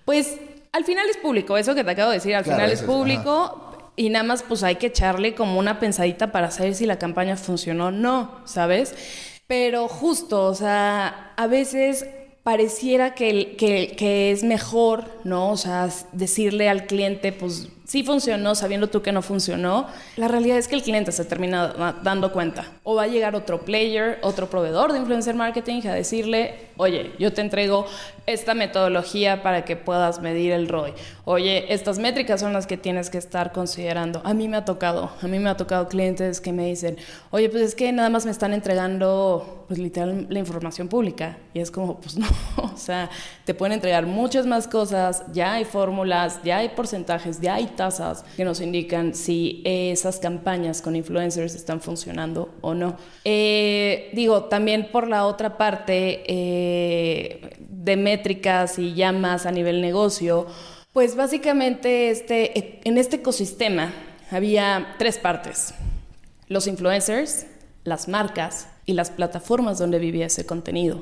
[0.05, 0.37] pues
[0.71, 4.09] al final es público, eso que te acabo de decir, al final es público, y
[4.09, 7.87] nada más pues hay que echarle como una pensadita para saber si la campaña funcionó
[7.87, 8.93] o no, ¿sabes?
[9.47, 12.05] Pero justo, o sea, a veces
[12.49, 15.51] pareciera que, que, que es mejor, ¿no?
[15.51, 20.59] O sea, decirle al cliente, pues sí funcionó, sabiendo tú que no funcionó, la realidad
[20.59, 22.67] es que el cliente se termina dando cuenta.
[22.83, 27.33] O va a llegar otro player, otro proveedor de influencer marketing a decirle, oye, yo
[27.33, 27.87] te entrego
[28.27, 30.93] esta metodología para que puedas medir el ROI.
[31.25, 34.21] Oye, estas métricas son las que tienes que estar considerando.
[34.23, 36.97] A mí me ha tocado, a mí me ha tocado clientes que me dicen,
[37.31, 41.37] oye, pues es que nada más me están entregando, pues literal, la información pública.
[41.55, 43.09] Y es como, pues no, o sea,
[43.45, 48.25] te pueden entregar muchas más cosas, ya hay fórmulas, ya hay porcentajes, ya hay tasas
[48.35, 52.97] que nos indican si esas campañas con influencers están funcionando o no.
[53.23, 60.45] Eh, digo, también por la otra parte eh, de métricas y llamas a nivel negocio,
[60.91, 63.93] pues básicamente este, en este ecosistema
[64.29, 65.73] había tres partes.
[66.49, 67.47] Los influencers,
[67.85, 71.01] las marcas y las plataformas donde vivía ese contenido.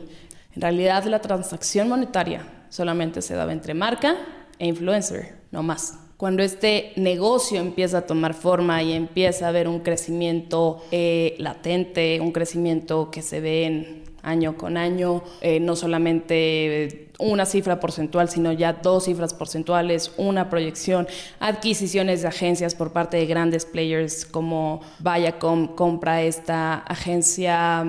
[0.56, 4.16] En realidad la transacción monetaria solamente se daba entre marca
[4.60, 9.68] e influencer, no más cuando este negocio empieza a tomar forma y empieza a haber
[9.68, 15.76] un crecimiento eh, latente, un crecimiento que se ve en año con año, eh, no
[15.76, 21.08] solamente una cifra porcentual, sino ya dos cifras porcentuales, una proyección,
[21.40, 27.86] adquisiciones de agencias por parte de grandes players como Viacom compra esta agencia,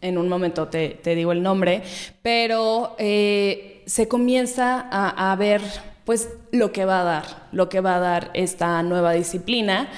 [0.00, 1.82] en un momento te, digo el nombre,
[2.22, 5.60] pero eh, se comienza a, a ver
[6.08, 9.90] pues lo que va a dar, lo que va a dar esta nueva disciplina.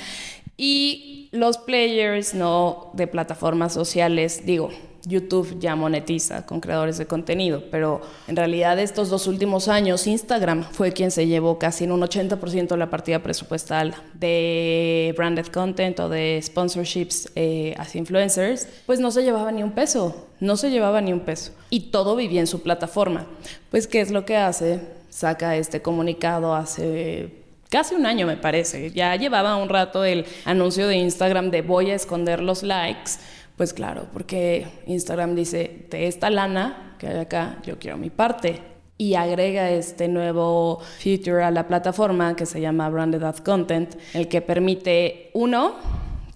[0.57, 4.71] Y los players no de plataformas sociales, digo,
[5.07, 10.65] YouTube ya monetiza con creadores de contenido, pero en realidad estos dos últimos años Instagram
[10.73, 16.01] fue quien se llevó casi en un 80% de la partida presupuestal de branded content
[16.01, 20.73] o de sponsorships eh, hacia influencers, pues no se llevaba ni un peso, no se
[20.73, 23.27] llevaba ni un peso y todo vivía en su plataforma.
[23.71, 24.99] Pues ¿qué es lo que hace?
[25.11, 28.91] Saca este comunicado hace casi un año me parece.
[28.91, 33.13] Ya llevaba un rato el anuncio de Instagram de voy a esconder los likes.
[33.57, 38.63] Pues claro, porque Instagram dice, de esta lana que hay acá, yo quiero mi parte.
[38.99, 44.29] Y agrega este nuevo feature a la plataforma que se llama Branded Ad Content, el
[44.29, 45.77] que permite, uno,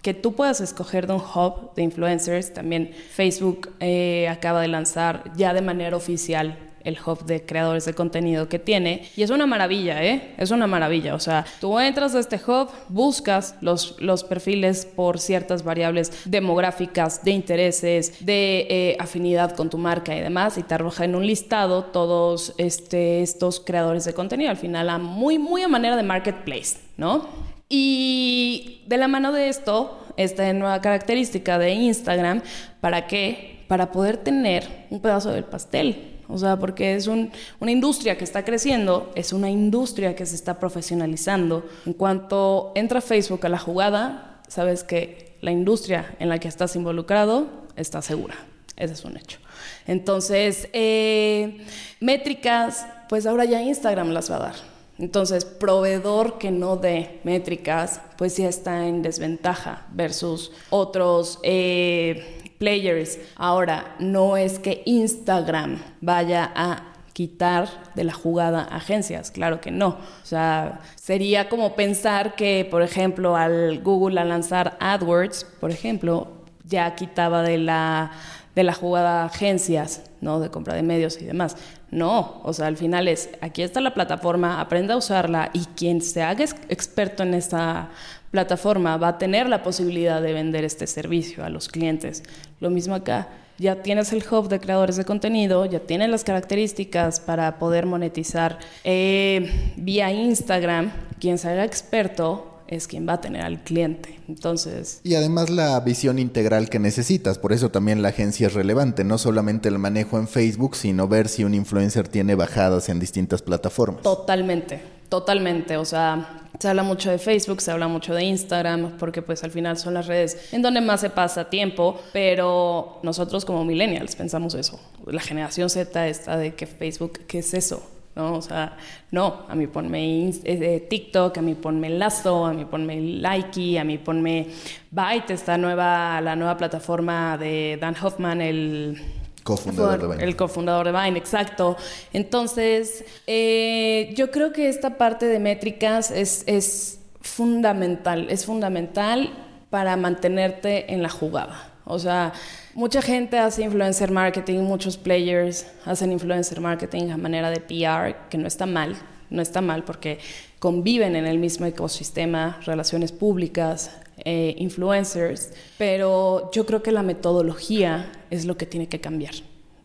[0.01, 2.55] que tú puedas escoger de un hub de influencers.
[2.55, 7.95] También Facebook eh, acaba de lanzar ya de manera oficial el hub de creadores de
[7.95, 9.09] contenido que tiene.
[9.17, 10.35] Y es una maravilla, ¿eh?
[10.37, 11.15] Es una maravilla.
[11.15, 17.25] O sea, tú entras a este hub, buscas los, los perfiles por ciertas variables demográficas,
[17.25, 21.27] de intereses, de eh, afinidad con tu marca y demás, y te arroja en un
[21.27, 24.51] listado todos este, estos creadores de contenido.
[24.51, 27.27] Al final, a muy, muy a manera de marketplace, ¿no?
[27.69, 32.43] Y de la mano de esto, esta nueva característica de Instagram,
[32.81, 33.65] ¿para qué?
[33.69, 38.45] Para poder tener un pedazo del pastel o sea, porque es una industria que está
[38.45, 41.65] creciendo, es una industria que se está profesionalizando.
[41.87, 46.77] En cuanto entra Facebook a la jugada, sabes que la industria en la que estás
[46.77, 48.35] involucrado está segura.
[48.77, 49.39] Ese es un hecho.
[49.87, 51.65] Entonces, eh,
[52.01, 54.55] métricas, pues ahora ya Instagram las va a dar.
[54.99, 63.19] Entonces, proveedor que no dé métricas, pues ya está en desventaja versus otros eh, players.
[63.37, 69.89] Ahora, no es que Instagram vaya a quitar de la jugada agencias, claro que no.
[69.89, 76.29] O sea, sería como pensar que, por ejemplo, al Google a lanzar AdWords, por ejemplo,
[76.65, 78.11] ya quitaba de la,
[78.57, 80.41] de la jugada agencias, ¿no?
[80.41, 81.57] De compra de medios y demás.
[81.93, 86.03] No, o sea, al final es, aquí está la plataforma, aprenda a usarla y quien
[86.03, 87.91] se haga experto en esta
[88.35, 92.25] plataforma va a tener la posibilidad de vender este servicio a los clientes.
[92.59, 93.29] Lo mismo acá,
[93.59, 98.59] ya tienes el hub de creadores de contenido, ya tienes las características para poder monetizar
[98.83, 100.91] eh, vía Instagram.
[101.21, 104.19] Quien sea experto es quien va a tener al cliente.
[104.27, 105.01] Entonces.
[105.05, 107.39] Y además la visión integral que necesitas.
[107.39, 109.05] Por eso también la agencia es relevante.
[109.05, 113.43] No solamente el manejo en Facebook, sino ver si un influencer tiene bajadas en distintas
[113.43, 114.03] plataformas.
[114.03, 114.81] Totalmente,
[115.15, 115.77] totalmente.
[115.77, 119.53] O sea, se habla mucho de Facebook, se habla mucho de Instagram, porque pues al
[119.53, 124.55] final son las redes en donde más se pasa tiempo, pero nosotros como millennials pensamos
[124.55, 124.81] eso.
[125.07, 127.89] La generación Z está de que Facebook, ¿qué es eso?
[128.17, 128.35] ¿no?
[128.35, 128.77] O sea,
[129.13, 133.85] no, a mí ponme eh, TikTok, a mí ponme Lazo, a mí ponme Likey, a
[133.85, 134.49] mí ponme
[134.91, 139.01] Byte, esta nueva, la nueva plataforma de Dan Hoffman, el
[139.45, 140.25] cofundador de Vine.
[140.25, 141.77] El cofundador de Vine, exacto.
[142.13, 149.31] Entonces, eh, yo creo que esta parte de métricas es, es fundamental, es fundamental
[149.71, 151.71] para mantenerte en la jugada.
[151.85, 152.33] O sea,
[152.75, 158.37] Mucha gente hace influencer marketing, muchos players hacen influencer marketing a manera de PR, que
[158.37, 158.97] no está mal,
[159.31, 160.19] no está mal porque
[160.59, 168.13] conviven en el mismo ecosistema, relaciones públicas, eh, influencers, pero yo creo que la metodología
[168.31, 169.35] es lo que tiene que cambiar.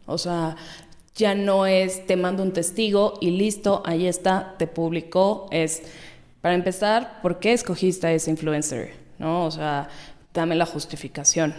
[0.06, 0.56] O sea,
[1.16, 5.84] ya no es te mando un testigo y listo, ahí está, te publicó, es
[6.42, 8.94] para empezar, ¿por qué escogiste a ese influencer?
[9.18, 9.46] ¿No?
[9.46, 9.90] O sea,
[10.34, 11.54] dame la justificación.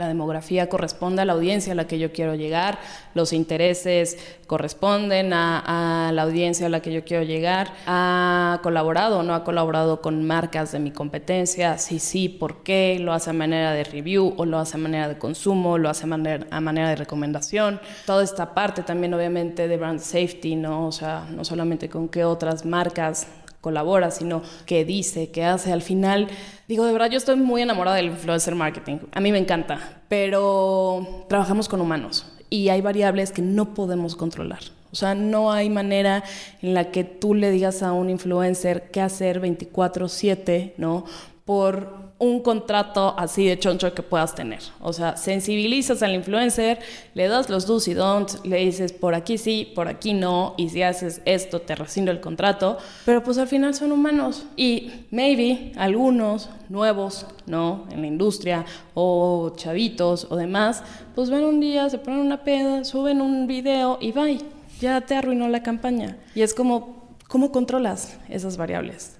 [0.00, 2.78] La demografía corresponde a la audiencia a la que yo quiero llegar,
[3.12, 7.74] los intereses corresponden a, la audiencia a la que yo quiero llegar.
[7.86, 11.76] ¿Ha colaborado no ha colaborado con marcas de mi competencia?
[11.76, 12.96] Sí, sí, ¿por qué?
[12.98, 15.76] ¿Lo hace a manera de review o lo hace a manera de consumo?
[15.76, 17.78] ¿Lo hace a manera, a manera de recomendación?
[18.06, 20.86] Toda esta parte también obviamente de brand safety, ¿no?
[20.86, 23.26] O sea, no solamente con qué otras marcas
[23.60, 25.72] colabora, sino que dice, que hace.
[25.72, 26.28] Al final,
[26.68, 28.98] digo, de verdad, yo estoy muy enamorada del influencer marketing.
[29.12, 34.60] A mí me encanta, pero trabajamos con humanos y hay variables que no podemos controlar.
[34.92, 36.24] O sea, no hay manera
[36.62, 41.04] en la que tú le digas a un influencer qué hacer 24/7, ¿no?
[41.44, 44.60] Por un contrato así de choncho que puedas tener.
[44.80, 46.78] O sea, sensibilizas al influencer,
[47.14, 50.68] le das los do's y don'ts, le dices por aquí sí, por aquí no, y
[50.68, 55.72] si haces esto te rescindo el contrato, pero pues al final son humanos y maybe
[55.76, 57.86] algunos nuevos, ¿no?
[57.90, 62.84] En la industria o chavitos o demás, pues ven un día, se ponen una peda,
[62.84, 64.40] suben un video y bye,
[64.78, 66.18] ya te arruinó la campaña.
[66.34, 66.99] Y es como,
[67.30, 69.16] ¿cómo controlas esas variables?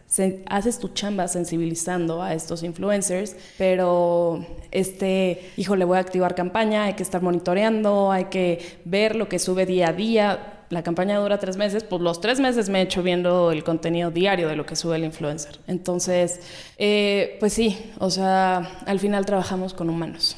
[0.47, 6.85] haces tu chamba sensibilizando a estos influencers, pero este, hijo, le voy a activar campaña,
[6.85, 10.65] hay que estar monitoreando, hay que ver lo que sube día a día.
[10.71, 14.11] La campaña dura tres meses, pues los tres meses me he hecho viendo el contenido
[14.11, 15.61] diario de lo que sube el influencer.
[15.69, 16.41] Entonces,
[16.77, 20.37] eh, pues sí, o sea, al final trabajamos con humanos.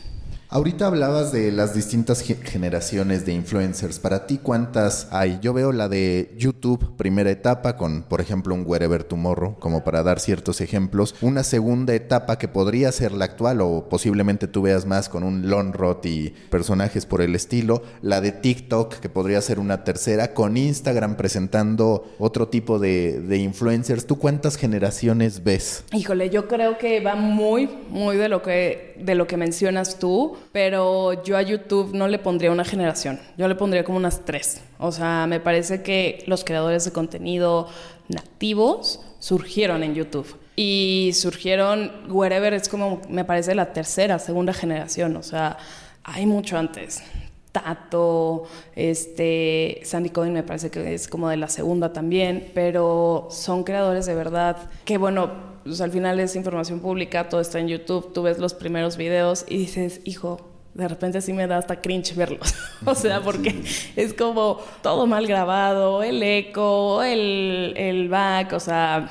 [0.55, 3.98] Ahorita hablabas de las distintas generaciones de influencers.
[3.98, 5.38] Para ti, ¿cuántas hay?
[5.40, 10.03] Yo veo la de YouTube, primera etapa, con, por ejemplo, un Wherever Tomorrow, como para
[10.03, 11.14] dar ciertos ejemplos.
[11.22, 15.48] Una segunda etapa que podría ser la actual, o posiblemente tú veas más con un
[15.48, 17.82] Lon Rot y personajes por el estilo.
[18.03, 23.38] La de TikTok, que podría ser una tercera, con Instagram presentando otro tipo de, de
[23.38, 24.07] influencers.
[24.07, 25.84] ¿Tú cuántas generaciones ves?
[25.94, 30.36] Híjole, yo creo que va muy, muy de lo que, de lo que mencionas tú
[30.51, 34.61] pero yo a YouTube no le pondría una generación, yo le pondría como unas tres.
[34.78, 37.68] O sea, me parece que los creadores de contenido
[38.09, 40.36] nativos surgieron en YouTube.
[40.57, 45.16] Y surgieron, wherever es como, me parece, la tercera, segunda generación.
[45.16, 45.57] O sea,
[46.05, 47.03] hay mucho antes.
[47.53, 53.62] Tato, este, Sandy Cohen me parece que es como de la segunda también, pero son
[53.62, 58.13] creadores de verdad que, bueno, pues al final es información pública, todo está en YouTube,
[58.13, 62.15] tú ves los primeros videos y dices, hijo, de repente sí me da hasta cringe
[62.15, 62.55] verlos.
[62.85, 63.63] o sea, porque
[63.97, 69.11] es como todo mal grabado, el eco, el, el back, o sea,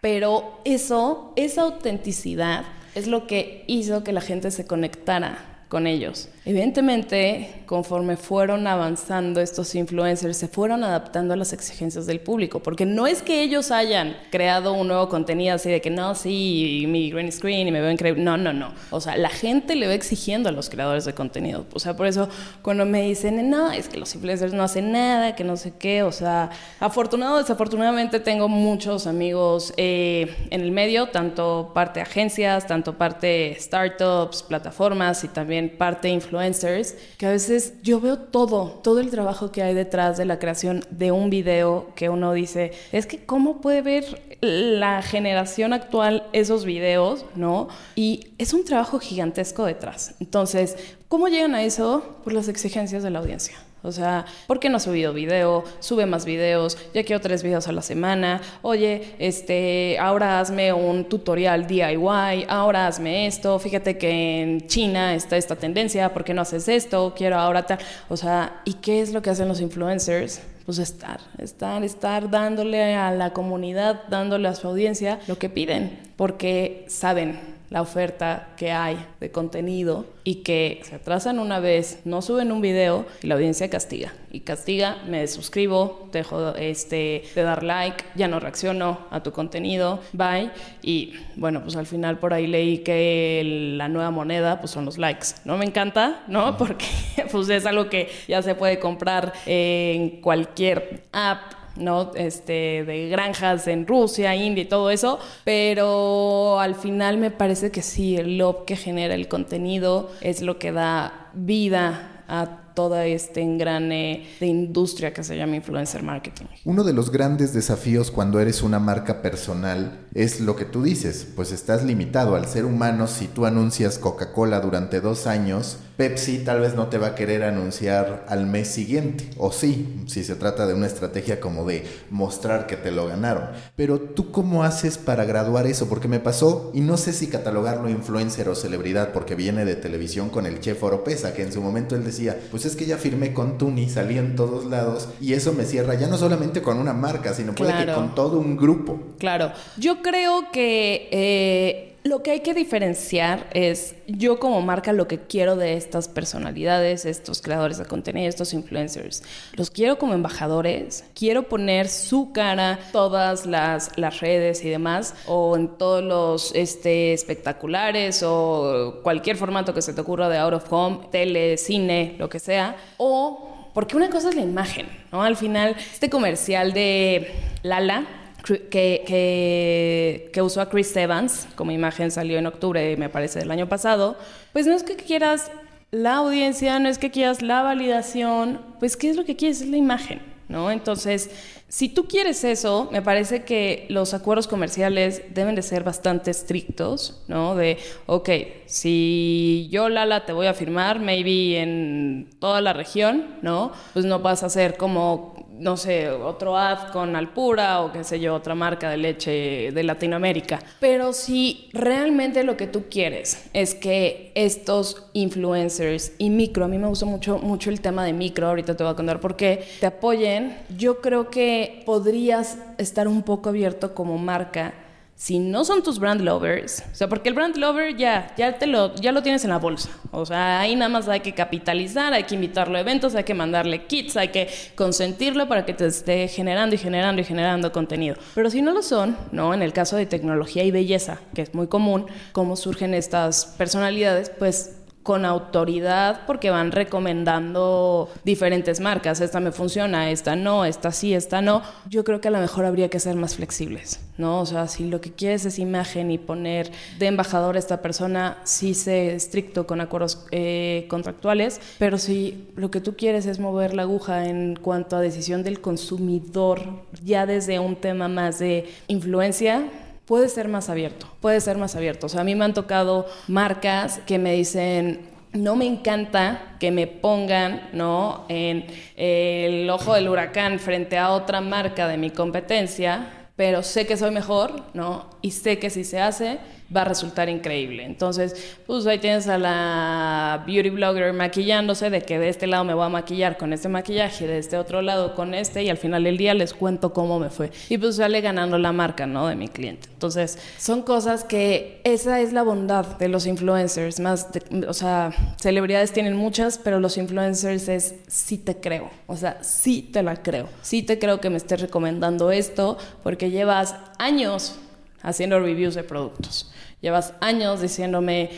[0.00, 2.64] pero eso, esa autenticidad
[2.94, 5.53] es lo que hizo que la gente se conectara
[5.86, 6.28] ellos.
[6.46, 12.84] Evidentemente, conforme fueron avanzando estos influencers, se fueron adaptando a las exigencias del público, porque
[12.84, 17.10] no es que ellos hayan creado un nuevo contenido así de que no, sí, mi
[17.10, 18.22] green screen y me veo increíble.
[18.22, 18.72] No, no, no.
[18.90, 21.64] O sea, la gente le va exigiendo a los creadores de contenido.
[21.72, 22.28] O sea, por eso
[22.60, 26.02] cuando me dicen, no, es que los influencers no hacen nada, que no sé qué,
[26.02, 32.98] o sea, afortunado, desafortunadamente tengo muchos amigos eh, en el medio, tanto parte agencias, tanto
[32.98, 39.10] parte startups, plataformas y también parte influencers, que a veces yo veo todo, todo el
[39.10, 43.24] trabajo que hay detrás de la creación de un video que uno dice, es que
[43.24, 47.68] cómo puede ver la generación actual esos videos, ¿no?
[47.94, 50.14] Y es un trabajo gigantesco detrás.
[50.20, 50.76] Entonces,
[51.08, 52.18] ¿cómo llegan a eso?
[52.24, 53.56] Por las exigencias de la audiencia.
[53.84, 55.62] O sea, ¿por qué no ha subido video?
[55.78, 58.40] Sube más videos, ya quiero tres videos a la semana.
[58.62, 63.58] Oye, este, ahora hazme un tutorial DIY, ahora hazme esto.
[63.58, 67.12] Fíjate que en China está esta tendencia, ¿por qué no haces esto?
[67.14, 67.78] Quiero ahora tal.
[68.08, 70.40] O sea, ¿y qué es lo que hacen los influencers?
[70.64, 76.00] Pues estar, estar, estar dándole a la comunidad, dándole a su audiencia lo que piden,
[76.16, 82.22] porque saben la oferta que hay de contenido y que se atrasan una vez, no
[82.22, 84.12] suben un video y la audiencia castiga.
[84.30, 89.98] Y castiga, me suscribo, dejo este, de dar like, ya no reacciono a tu contenido,
[90.12, 90.52] bye.
[90.82, 93.42] Y bueno, pues al final por ahí leí que
[93.76, 95.26] la nueva moneda pues son los likes.
[95.44, 96.56] No me encanta, ¿no?
[96.58, 96.86] Porque
[97.32, 102.12] pues es algo que ya se puede comprar en cualquier app ¿no?
[102.14, 107.82] Este, de granjas en Rusia, India y todo eso, pero al final me parece que
[107.82, 113.40] sí, el love que genera el contenido es lo que da vida a toda este
[113.40, 116.46] engrane de industria que se llama influencer marketing.
[116.64, 121.26] Uno de los grandes desafíos cuando eres una marca personal es lo que tú dices,
[121.34, 126.60] pues estás limitado al ser humano si tú anuncias Coca-Cola durante dos años, Pepsi tal
[126.60, 130.66] vez no te va a querer anunciar al mes siguiente, o sí, si se trata
[130.66, 133.50] de una estrategia como de mostrar que te lo ganaron.
[133.76, 137.88] Pero tú cómo haces para graduar eso, porque me pasó, y no sé si catalogarlo
[137.88, 141.94] influencer o celebridad, porque viene de televisión con el chef Oropesa, que en su momento
[141.94, 145.52] él decía, pues es que ya firmé con Tuni, salí en todos lados, y eso
[145.52, 149.00] me cierra ya no solamente con una marca, sino puede que con todo un grupo.
[149.18, 151.08] Claro, yo creo que...
[151.10, 156.06] Eh, lo que hay que diferenciar es yo como marca lo que quiero de estas
[156.06, 159.22] personalidades, estos creadores de contenido, estos influencers.
[159.54, 165.56] Los quiero como embajadores, quiero poner su cara todas las, las redes y demás, o
[165.56, 170.70] en todos los este, espectaculares, o cualquier formato que se te ocurra de out of
[170.70, 175.22] home, tele, cine, lo que sea, o porque una cosa es la imagen, ¿no?
[175.22, 177.32] Al final, este comercial de
[177.62, 178.06] Lala,
[178.44, 183.68] que, que, usó a Chris Evans como imagen, salió en octubre, me parece, del año
[183.68, 184.16] pasado,
[184.52, 185.50] pues no es que quieras
[185.90, 189.62] la audiencia, no es que quieras la validación, pues ¿qué es lo que quieres?
[189.62, 190.70] Es la imagen, ¿no?
[190.70, 191.30] Entonces,
[191.68, 197.22] si tú quieres eso, me parece que los acuerdos comerciales deben de ser bastante estrictos,
[197.26, 197.56] ¿no?
[197.56, 198.30] De, ok,
[198.66, 203.72] si yo, Lala, te voy a firmar, maybe en toda la región, ¿no?
[203.92, 208.18] Pues no vas a hacer como no sé, otro ad con Alpura o qué sé
[208.18, 210.60] yo, otra marca de leche de Latinoamérica.
[210.80, 216.78] Pero si realmente lo que tú quieres es que estos influencers y micro, a mí
[216.78, 219.64] me gusta mucho, mucho el tema de micro, ahorita te voy a contar por qué,
[219.80, 221.53] te apoyen, yo creo que
[221.84, 224.74] podrías estar un poco abierto como marca
[225.16, 228.66] si no son tus brand lovers, o sea, porque el brand lover ya, ya, te
[228.66, 232.12] lo, ya lo tienes en la bolsa, o sea, ahí nada más hay que capitalizar,
[232.12, 235.86] hay que invitarlo a eventos, hay que mandarle kits, hay que consentirlo para que te
[235.86, 238.16] esté generando y generando y generando contenido.
[238.34, 239.54] Pero si no lo son, ¿no?
[239.54, 244.30] En el caso de tecnología y belleza, que es muy común, cómo surgen estas personalidades,
[244.30, 249.20] pues con autoridad porque van recomendando diferentes marcas.
[249.20, 251.62] Esta me funciona, esta no, esta sí, esta no.
[251.88, 254.40] Yo creo que a lo mejor habría que ser más flexibles, ¿no?
[254.40, 258.38] O sea, si lo que quieres es imagen y poner de embajador a esta persona,
[258.44, 263.74] sí sé estricto con acuerdos eh, contractuales, pero si lo que tú quieres es mover
[263.74, 266.62] la aguja en cuanto a decisión del consumidor,
[267.04, 269.68] ya desde un tema más de influencia,
[270.04, 272.06] puede ser más abierto, puede ser más abierto.
[272.06, 276.70] O sea, a mí me han tocado marcas que me dicen, no me encanta que
[276.70, 278.24] me pongan ¿no?
[278.28, 283.96] en el ojo del huracán frente a otra marca de mi competencia, pero sé que
[283.96, 285.10] soy mejor, ¿no?
[285.20, 286.38] Y sé que si se hace,
[286.74, 287.84] va a resultar increíble.
[287.84, 292.74] Entonces, pues ahí tienes a la beauty blogger maquillándose de que de este lado me
[292.74, 296.04] voy a maquillar con este maquillaje, de este otro lado con este y al final
[296.04, 297.50] del día les cuento cómo me fue.
[297.68, 299.26] Y pues sale ganando la marca, ¿no?
[299.26, 299.88] De mi cliente.
[299.92, 304.28] Entonces, son cosas que esa es la bondad de los influencers, más,
[304.66, 309.88] o sea, celebridades tienen muchas, pero los influencers es sí te creo, o sea, sí
[309.92, 314.58] te la creo, sí te creo que me estés recomendando esto porque llevas años
[315.04, 316.50] haciendo reviews de productos.
[316.80, 318.30] Llevas años diciéndome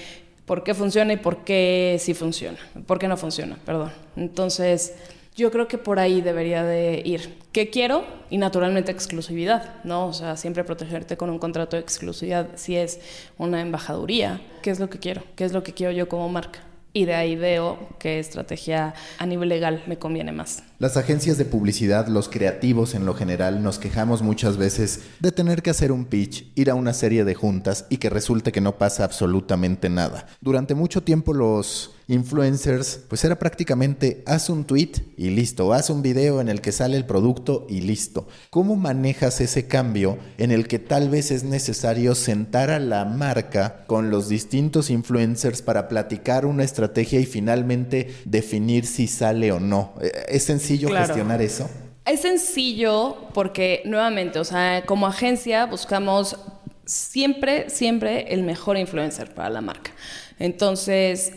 [0.44, 3.92] por qué funciona y por qué sí funciona, por qué no funciona, perdón.
[4.16, 4.94] Entonces,
[5.36, 7.38] yo creo que por ahí debería de ir.
[7.52, 8.04] ¿Qué quiero?
[8.30, 10.06] Y naturalmente exclusividad, ¿no?
[10.06, 13.00] O sea, siempre protegerte con un contrato de exclusividad si es
[13.38, 14.40] una embajaduría.
[14.62, 15.22] ¿Qué es lo que quiero?
[15.34, 16.60] ¿Qué es lo que quiero yo como marca?
[16.96, 20.62] Y de ahí veo qué estrategia a nivel legal me conviene más.
[20.78, 25.60] Las agencias de publicidad, los creativos en lo general, nos quejamos muchas veces de tener
[25.60, 28.78] que hacer un pitch, ir a una serie de juntas y que resulte que no
[28.78, 30.26] pasa absolutamente nada.
[30.40, 36.02] Durante mucho tiempo los influencers, pues era prácticamente haz un tweet y listo, haz un
[36.02, 38.28] video en el que sale el producto y listo.
[38.50, 43.84] ¿Cómo manejas ese cambio en el que tal vez es necesario sentar a la marca
[43.86, 49.94] con los distintos influencers para platicar una estrategia y finalmente definir si sale o no?
[50.00, 51.68] Eh, ¿Es sencillo gestionar eso?
[52.04, 56.36] Es sencillo porque nuevamente, o sea, como agencia buscamos
[56.84, 59.90] siempre, siempre el mejor influencer para la marca.
[60.38, 61.32] Entonces,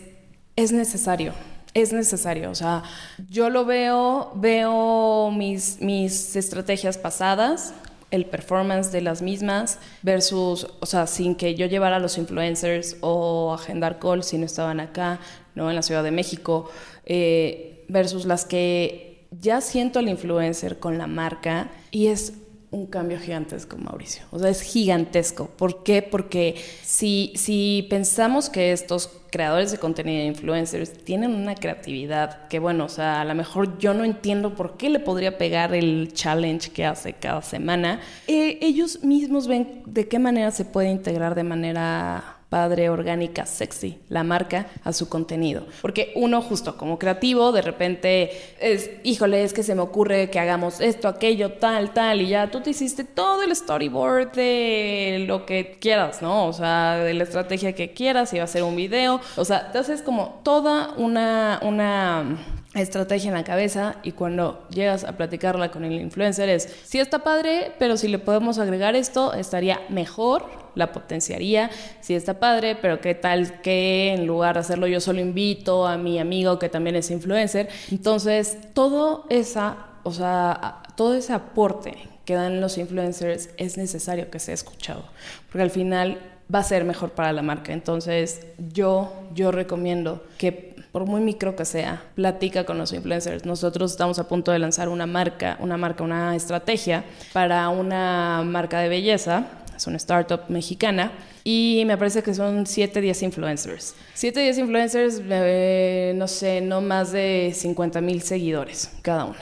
[0.59, 1.33] es necesario,
[1.73, 2.51] es necesario.
[2.51, 2.83] O sea,
[3.29, 7.73] yo lo veo, veo mis, mis estrategias pasadas,
[8.11, 12.97] el performance de las mismas versus, o sea, sin que yo llevara a los influencers
[13.01, 15.19] o agendar calls si no estaban acá,
[15.55, 15.69] ¿no?
[15.69, 16.69] En la Ciudad de México,
[17.05, 22.33] eh, versus las que ya siento al influencer con la marca y es
[22.71, 24.23] un cambio gigantesco, Mauricio.
[24.31, 25.47] O sea, es gigantesco.
[25.47, 26.01] ¿Por qué?
[26.03, 32.85] Porque si, si pensamos que estos creadores de contenido, influencers, tienen una creatividad que, bueno,
[32.85, 36.71] o sea, a lo mejor yo no entiendo por qué le podría pegar el challenge
[36.71, 41.43] que hace cada semana, eh, ellos mismos ven de qué manera se puede integrar de
[41.43, 45.67] manera padre, orgánica, sexy, la marca a su contenido.
[45.81, 50.39] Porque uno justo como creativo, de repente es, híjole, es que se me ocurre que
[50.39, 55.45] hagamos esto, aquello, tal, tal, y ya tú te hiciste todo el storyboard de lo
[55.45, 56.47] que quieras, ¿no?
[56.47, 59.71] O sea, de la estrategia que quieras, si va a ser un video, o sea,
[59.71, 62.37] te haces como toda una, una
[62.81, 67.19] estrategia en la cabeza y cuando llegas a platicarla con el influencer es, sí está
[67.19, 71.69] padre, pero si le podemos agregar esto, estaría mejor, la potenciaría,
[72.01, 75.97] sí está padre, pero qué tal que en lugar de hacerlo yo solo invito a
[75.97, 77.69] mi amigo que también es influencer.
[77.91, 84.39] Entonces, todo esa, o sea, todo ese aporte que dan los influencers es necesario que
[84.39, 85.03] sea escuchado,
[85.51, 86.19] porque al final
[86.53, 87.73] va a ser mejor para la marca.
[87.73, 88.41] Entonces,
[88.73, 93.45] yo yo recomiendo que por muy micro que sea, platica con los influencers.
[93.45, 98.79] Nosotros estamos a punto de lanzar una marca, una marca, una estrategia para una marca
[98.79, 101.11] de belleza, es una startup mexicana,
[101.43, 103.95] y me parece que son 7, 10 influencers.
[104.13, 109.37] 7, 10 influencers, eh, no sé, no más de 50 mil seguidores cada uno.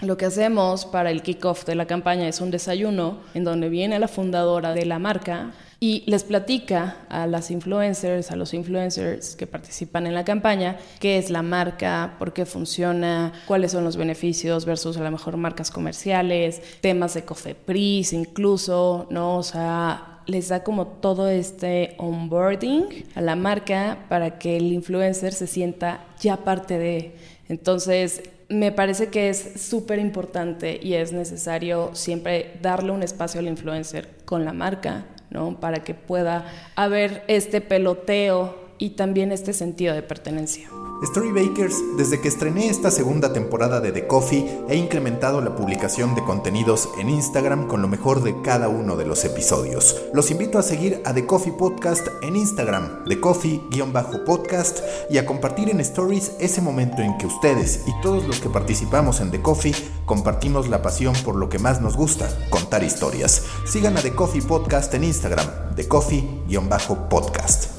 [0.00, 3.98] Lo que hacemos para el kickoff de la campaña es un desayuno en donde viene
[3.98, 5.50] la fundadora de la marca
[5.80, 11.18] y les platica a las influencers, a los influencers que participan en la campaña, qué
[11.18, 15.70] es la marca, por qué funciona, cuáles son los beneficios versus a lo mejor marcas
[15.70, 19.36] comerciales, temas de Cofepris incluso, ¿no?
[19.36, 25.32] O sea, les da como todo este onboarding a la marca para que el influencer
[25.32, 27.14] se sienta ya parte de.
[27.48, 33.46] Entonces, me parece que es súper importante y es necesario siempre darle un espacio al
[33.46, 35.60] influencer con la marca, ¿no?
[35.60, 36.44] Para que pueda
[36.76, 40.68] haber este peloteo y también este sentido de pertenencia.
[41.04, 46.24] Storybakers, desde que estrené esta segunda temporada de The Coffee, he incrementado la publicación de
[46.24, 49.96] contenidos en Instagram con lo mejor de cada uno de los episodios.
[50.12, 55.70] Los invito a seguir a The Coffee Podcast en Instagram, The Coffee-podcast, y a compartir
[55.70, 59.76] en Stories ese momento en que ustedes y todos los que participamos en The Coffee
[60.04, 63.44] compartimos la pasión por lo que más nos gusta, contar historias.
[63.66, 67.77] Sigan a The Coffee Podcast en Instagram, The Coffee-podcast.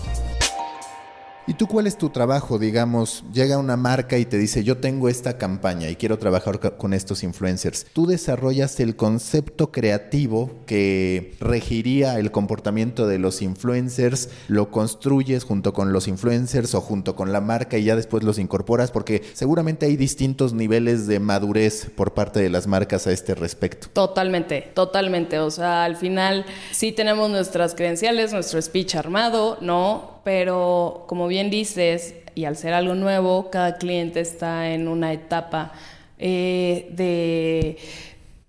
[1.50, 2.60] ¿Y tú cuál es tu trabajo?
[2.60, 6.94] Digamos, llega una marca y te dice, yo tengo esta campaña y quiero trabajar con
[6.94, 7.88] estos influencers.
[7.92, 15.74] Tú desarrollas el concepto creativo que regiría el comportamiento de los influencers, lo construyes junto
[15.74, 19.88] con los influencers o junto con la marca y ya después los incorporas porque seguramente
[19.88, 23.88] hay distintos niveles de madurez por parte de las marcas a este respecto.
[23.92, 25.40] Totalmente, totalmente.
[25.40, 30.19] O sea, al final sí tenemos nuestras credenciales, nuestro speech armado, ¿no?
[30.24, 35.74] Pero como bien dices, y al ser algo nuevo, cada cliente está en una etapa
[36.18, 37.78] eh, de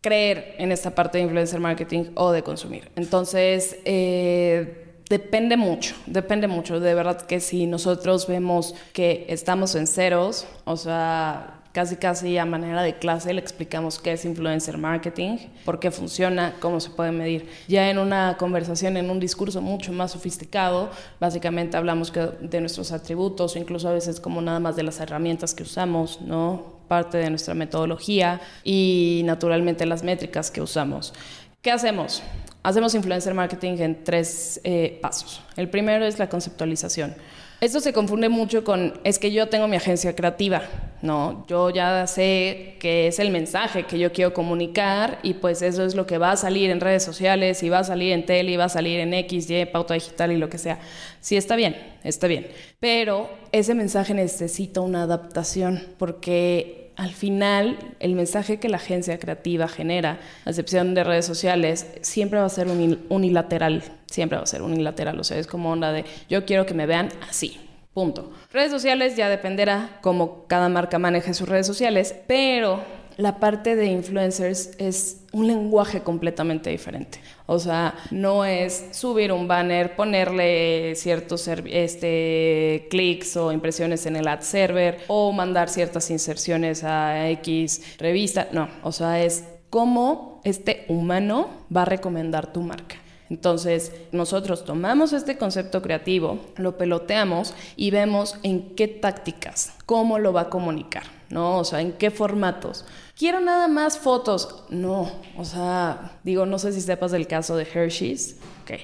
[0.01, 2.91] creer en esta parte de influencer marketing o de consumir.
[2.97, 6.81] Entonces, eh, depende mucho, depende mucho.
[6.81, 12.45] De verdad que si nosotros vemos que estamos en ceros, o sea, casi casi a
[12.45, 17.13] manera de clase le explicamos qué es influencer marketing, por qué funciona, cómo se puede
[17.13, 17.49] medir.
[17.69, 20.91] Ya en una conversación, en un discurso mucho más sofisticado,
[21.21, 25.63] básicamente hablamos de nuestros atributos, incluso a veces como nada más de las herramientas que
[25.63, 26.81] usamos, ¿no?
[26.89, 31.15] Parte de nuestra metodología y naturalmente las métricas que usamos.
[31.63, 32.23] ¿Qué hacemos?
[32.63, 35.43] hacemos influencer marketing en tres eh, pasos.
[35.57, 37.15] El primero es la conceptualización.
[37.61, 40.63] Esto se confunde mucho con, es que yo tengo mi agencia creativa,
[41.03, 41.45] ¿no?
[41.47, 45.95] Yo ya sé qué es el mensaje que yo quiero comunicar y pues eso es
[45.95, 48.57] lo que va a salir en redes sociales y va a salir en tele y
[48.57, 50.79] va a salir en X, Y, pauta digital y lo que sea.
[51.21, 52.49] Sí, está bien, está bien.
[52.79, 59.69] Pero ese mensaje necesita una adaptación porque al final el mensaje que la agencia creativa
[59.69, 62.69] genera, a excepción de redes sociales, siempre va a ser
[63.09, 66.75] unilateral, siempre va a ser unilateral, o sea, es como onda de yo quiero que
[66.75, 67.59] me vean así.
[67.95, 68.31] Punto.
[68.53, 72.85] Redes sociales ya dependerá cómo cada marca maneje sus redes sociales, pero
[73.21, 77.21] la parte de influencers es un lenguaje completamente diferente.
[77.47, 84.27] O sea, no es subir un banner, ponerle ciertos este, clics o impresiones en el
[84.27, 88.49] ad server o mandar ciertas inserciones a X revista.
[88.53, 92.97] No, o sea, es cómo este humano va a recomendar tu marca.
[93.31, 100.33] Entonces, nosotros tomamos este concepto creativo, lo peloteamos y vemos en qué tácticas, cómo lo
[100.33, 101.59] va a comunicar, ¿no?
[101.59, 102.85] O sea, en qué formatos.
[103.21, 104.65] Quiero nada más fotos.
[104.71, 108.37] No, o sea, digo, no sé si sepas del caso de Hershey's.
[108.63, 108.81] Ok.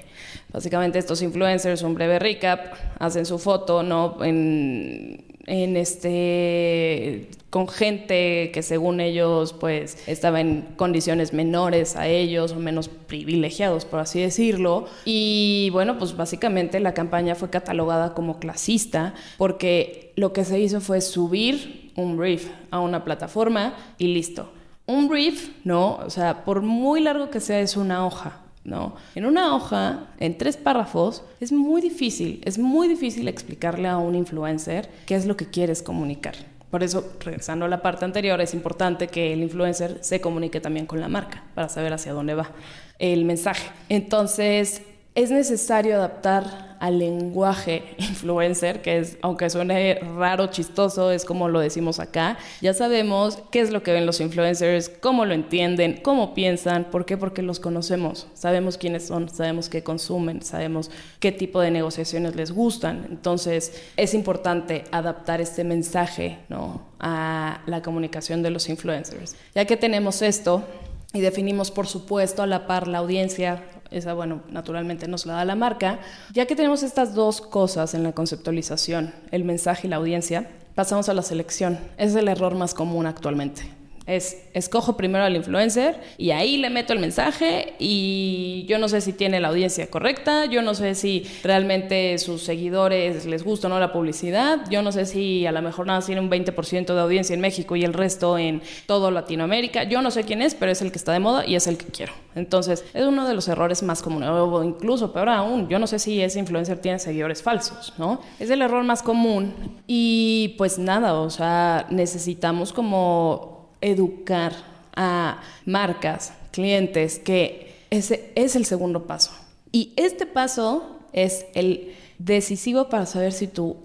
[0.53, 4.23] Básicamente estos influencers, un breve recap, hacen su foto, ¿no?
[4.23, 12.53] En, en este con gente que según ellos pues estaba en condiciones menores a ellos
[12.53, 18.41] o menos privilegiados por así decirlo y bueno pues básicamente la campaña fue catalogada como
[18.41, 24.51] clasista porque lo que se hizo fue subir un brief a una plataforma y listo.
[24.87, 25.97] Un brief, ¿no?
[25.97, 28.97] O sea, por muy largo que sea, es una hoja, ¿no?
[29.15, 34.15] En una hoja, en tres párrafos, es muy difícil, es muy difícil explicarle a un
[34.15, 36.35] influencer qué es lo que quieres comunicar.
[36.71, 40.87] Por eso, regresando a la parte anterior, es importante que el influencer se comunique también
[40.87, 42.51] con la marca para saber hacia dónde va
[42.99, 43.71] el mensaje.
[43.89, 44.83] Entonces,
[45.15, 51.61] es necesario adaptar al lenguaje influencer, que es, aunque suene raro, chistoso, es como lo
[51.61, 52.39] decimos acá.
[52.61, 57.05] Ya sabemos qué es lo que ven los influencers, cómo lo entienden, cómo piensan, ¿por
[57.05, 57.17] qué?
[57.17, 62.53] Porque los conocemos, sabemos quiénes son, sabemos qué consumen, sabemos qué tipo de negociaciones les
[62.53, 63.07] gustan.
[63.11, 66.83] Entonces, es importante adaptar este mensaje ¿no?
[66.99, 69.37] a la comunicación de los influencers.
[69.55, 70.65] Ya que tenemos esto,
[71.13, 75.45] y definimos, por supuesto, a la par la audiencia, esa, bueno, naturalmente nos la da
[75.45, 75.99] la marca.
[76.33, 81.09] Ya que tenemos estas dos cosas en la conceptualización, el mensaje y la audiencia, pasamos
[81.09, 81.79] a la selección.
[81.97, 83.76] Es el error más común actualmente.
[84.07, 89.01] Es, escojo primero al influencer y ahí le meto el mensaje y yo no sé
[89.01, 93.71] si tiene la audiencia correcta, yo no sé si realmente sus seguidores les gusta o
[93.71, 97.01] no la publicidad, yo no sé si a lo mejor nada tiene un 20% de
[97.01, 100.71] audiencia en México y el resto en todo Latinoamérica, yo no sé quién es, pero
[100.71, 102.13] es el que está de moda y es el que quiero.
[102.35, 105.99] Entonces, es uno de los errores más comunes, o incluso peor aún, yo no sé
[105.99, 108.21] si ese influencer tiene seguidores falsos, ¿no?
[108.39, 109.55] Es el error más común
[109.87, 114.53] y pues nada, o sea, necesitamos como educar
[114.95, 119.33] a marcas, clientes, que ese es el segundo paso.
[119.73, 123.77] Y este paso es el decisivo para saber si tu,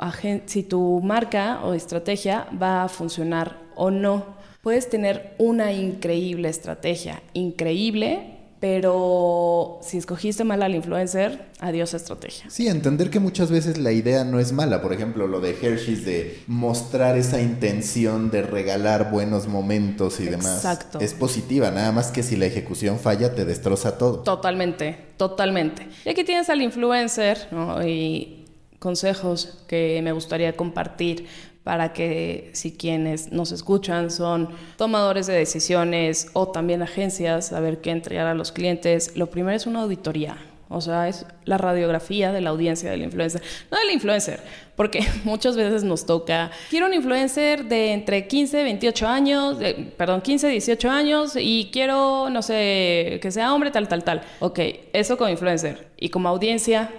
[0.46, 4.26] si tu marca o estrategia va a funcionar o no.
[4.62, 12.47] Puedes tener una increíble estrategia, increíble, pero si escogiste mal al influencer, adiós estrategia.
[12.51, 14.84] Sí, entender que muchas veces la idea no es mala.
[14.84, 20.57] Por ejemplo, lo de Hershey's de mostrar esa intención de regalar buenos momentos y demás.
[20.57, 20.99] Exacto.
[20.99, 24.20] Es positiva, nada más que si la ejecución falla te destroza todo.
[24.20, 25.88] Totalmente, totalmente.
[26.05, 27.47] Y aquí tienes al influencer
[27.84, 28.45] y
[28.78, 31.26] consejos que me gustaría compartir
[31.64, 37.91] para que si quienes nos escuchan son tomadores de decisiones o también agencias, saber qué
[37.91, 40.38] entregar a los clientes, lo primero es una auditoría.
[40.74, 43.41] O sea, es la radiografía de la audiencia del influencer.
[43.70, 44.39] No del influencer,
[44.78, 49.57] porque muchas veces nos toca, quiero un influencer de entre 15 y 28 años,
[49.97, 54.22] perdón, 15 y 18 años y quiero, no sé, que sea hombre, tal, tal, tal.
[54.39, 54.59] Ok,
[54.93, 55.89] eso como influencer.
[55.97, 56.89] Y como audiencia,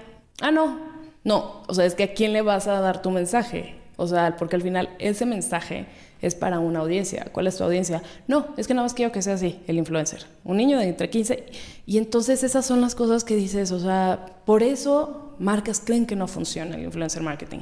[0.42, 0.78] ah, no,
[1.24, 1.62] no.
[1.66, 3.81] O sea, es que a quién le vas a dar tu mensaje.
[3.96, 5.86] O sea, porque al final ese mensaje
[6.20, 7.26] es para una audiencia.
[7.32, 8.02] ¿Cuál es tu audiencia?
[8.26, 10.24] No, es que nada más quiero que sea así, el influencer.
[10.44, 11.44] Un niño de entre 15.
[11.84, 13.72] Y entonces esas son las cosas que dices.
[13.72, 17.60] O sea, por eso marcas creen que no funciona el influencer marketing.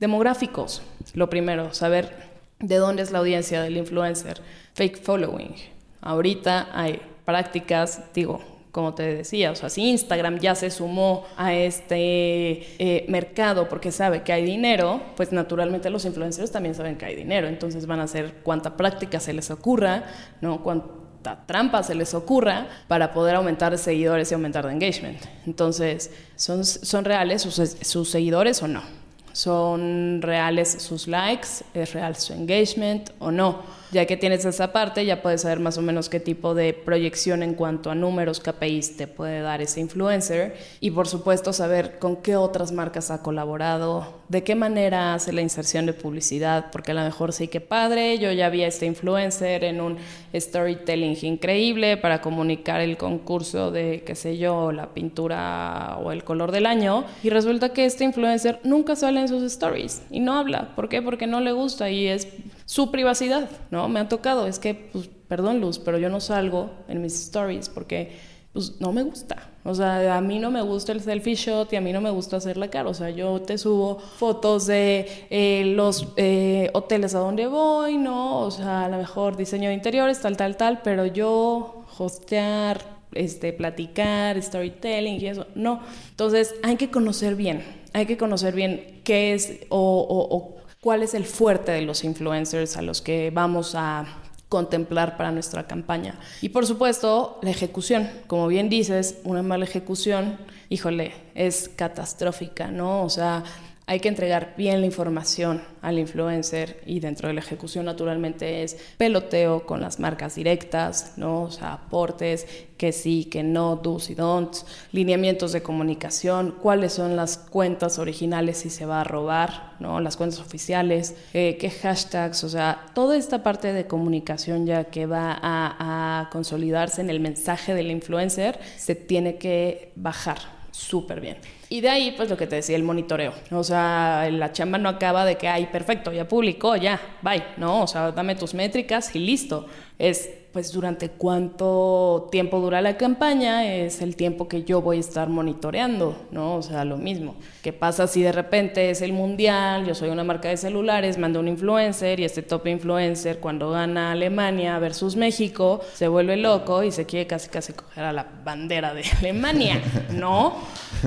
[0.00, 0.82] Demográficos,
[1.14, 4.40] lo primero, saber de dónde es la audiencia del influencer.
[4.74, 5.54] Fake following.
[6.00, 8.40] Ahorita hay prácticas, digo,
[8.74, 13.92] como te decía, o sea, si Instagram ya se sumó a este eh, mercado porque
[13.92, 18.00] sabe que hay dinero, pues naturalmente los influencers también saben que hay dinero, entonces van
[18.00, 20.02] a hacer cuanta práctica se les ocurra,
[20.40, 20.60] ¿no?
[20.60, 25.20] cuanta trampa se les ocurra para poder aumentar seguidores y aumentar de engagement.
[25.46, 28.82] Entonces, ¿son, reales sus seguidores o no?
[29.30, 31.48] ¿Son reales sus likes?
[31.74, 33.83] ¿Es real su engagement o no?
[33.94, 37.44] Ya que tienes esa parte, ya puedes saber más o menos qué tipo de proyección
[37.44, 40.56] en cuanto a números, KPIs te puede dar ese influencer.
[40.80, 45.42] Y por supuesto, saber con qué otras marcas ha colaborado, de qué manera hace la
[45.42, 48.86] inserción de publicidad, porque a lo mejor sí que padre, yo ya vi a este
[48.86, 49.96] influencer en un
[50.34, 56.50] storytelling increíble para comunicar el concurso de, qué sé yo, la pintura o el color
[56.50, 57.04] del año.
[57.22, 60.74] Y resulta que este influencer nunca sale en sus stories y no habla.
[60.74, 61.00] ¿Por qué?
[61.00, 62.26] Porque no le gusta y es
[62.66, 63.88] su privacidad, ¿no?
[63.88, 67.68] Me ha tocado, es que, pues, perdón Luz, pero yo no salgo en mis stories
[67.68, 68.12] porque,
[68.52, 69.50] pues, no me gusta.
[69.64, 72.10] O sea, a mí no me gusta el selfie shot y a mí no me
[72.10, 72.90] gusta hacer la cara.
[72.90, 78.40] O sea, yo te subo fotos de eh, los eh, hoteles a donde voy, ¿no?
[78.40, 83.52] O sea, a lo mejor diseño de interiores, tal, tal, tal, pero yo hostear, este,
[83.52, 85.80] platicar, storytelling y eso, no.
[86.10, 90.53] Entonces, hay que conocer bien, hay que conocer bien qué es o, o
[90.84, 94.04] cuál es el fuerte de los influencers a los que vamos a
[94.50, 96.20] contemplar para nuestra campaña.
[96.42, 98.10] Y por supuesto, la ejecución.
[98.26, 100.36] Como bien dices, una mala ejecución,
[100.68, 103.02] híjole, es catastrófica, ¿no?
[103.02, 103.44] O sea,
[103.86, 108.78] hay que entregar bien la información al influencer y dentro de la ejecución naturalmente es
[108.96, 111.42] peloteo con las marcas directas, ¿no?
[111.42, 112.46] O sea, aportes,
[112.78, 118.58] que sí, que no, do's y don'ts, lineamientos de comunicación, cuáles son las cuentas originales
[118.58, 120.00] si se va a robar, ¿no?
[120.00, 125.04] Las cuentas oficiales, eh, qué hashtags, o sea, toda esta parte de comunicación ya que
[125.04, 131.36] va a, a consolidarse en el mensaje del influencer se tiene que bajar súper bien.
[131.68, 133.32] Y de ahí, pues lo que te decía, el monitoreo.
[133.52, 137.44] O sea, la chamba no acaba de que, ay, perfecto, ya publicó, ya, bye.
[137.56, 139.66] No, o sea, dame tus métricas y listo.
[139.98, 145.00] Es pues durante cuánto tiempo dura la campaña es el tiempo que yo voy a
[145.00, 146.54] estar monitoreando, ¿no?
[146.54, 147.34] O sea, lo mismo.
[147.60, 151.40] ¿Qué pasa si de repente es el mundial, yo soy una marca de celulares, mando
[151.40, 156.92] un influencer y este top influencer cuando gana Alemania versus México se vuelve loco y
[156.92, 159.82] se quiere casi casi coger a la bandera de Alemania,
[160.12, 160.54] ¿no?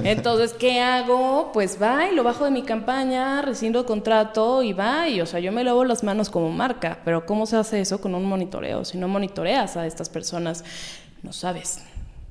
[0.04, 1.52] Entonces, ¿qué hago?
[1.54, 5.40] Pues va y lo bajo de mi campaña, rescindo contrato y va y, o sea,
[5.40, 8.86] yo me lavo las manos como marca, pero ¿cómo se hace eso con un monitoreo?
[8.86, 10.64] Si no monitoreas a estas personas,
[11.24, 11.80] no sabes,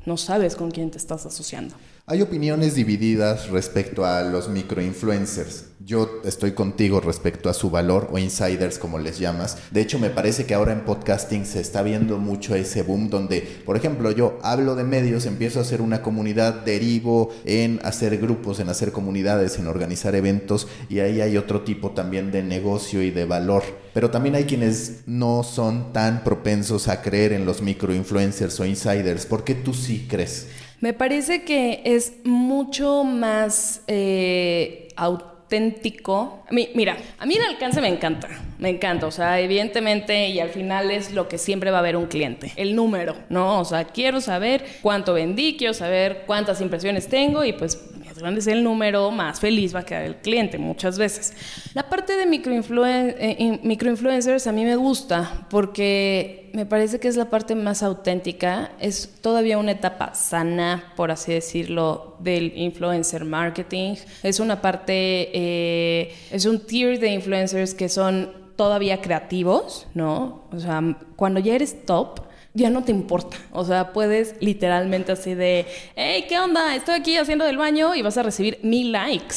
[0.05, 1.75] no sabes con quién te estás asociando.
[2.07, 5.67] Hay opiniones divididas respecto a los microinfluencers.
[5.87, 9.57] Yo estoy contigo respecto a su valor o insiders como les llamas.
[9.71, 13.41] De hecho, me parece que ahora en podcasting se está viendo mucho ese boom donde,
[13.65, 18.59] por ejemplo, yo hablo de medios, empiezo a hacer una comunidad, derivo en hacer grupos,
[18.59, 23.13] en hacer comunidades, en organizar eventos y ahí hay otro tipo también de negocio y
[23.13, 23.63] de valor.
[23.95, 29.25] Pero también hay quienes no son tan propensos a creer en los microinfluencers o insiders.
[29.25, 30.49] ¿Por qué tú sí crees?
[30.81, 35.36] Me parece que es mucho más eh, auténtico.
[36.51, 38.29] Mira, a mí el alcance me encanta,
[38.59, 41.97] me encanta, o sea, evidentemente y al final es lo que siempre va a haber
[41.97, 43.61] un cliente, el número, ¿no?
[43.61, 47.79] O sea, quiero saber cuánto vendí, quiero saber cuántas impresiones tengo y pues
[48.17, 51.35] más grande es el número, más feliz va a quedar el cliente muchas veces.
[51.75, 57.29] La parte de eh, microinfluencers a mí me gusta porque me parece que es la
[57.29, 63.97] parte más auténtica, es todavía una etapa sana, por así decirlo, del influencer marketing.
[64.23, 70.45] Es una parte, eh, es un tier de influencers que son todavía creativos, ¿no?
[70.51, 72.21] O sea, cuando ya eres top,
[72.57, 73.37] ya no te importa.
[73.53, 76.75] O sea, puedes literalmente así de, hey, ¿qué onda?
[76.75, 79.37] Estoy aquí haciendo del baño y vas a recibir mil likes.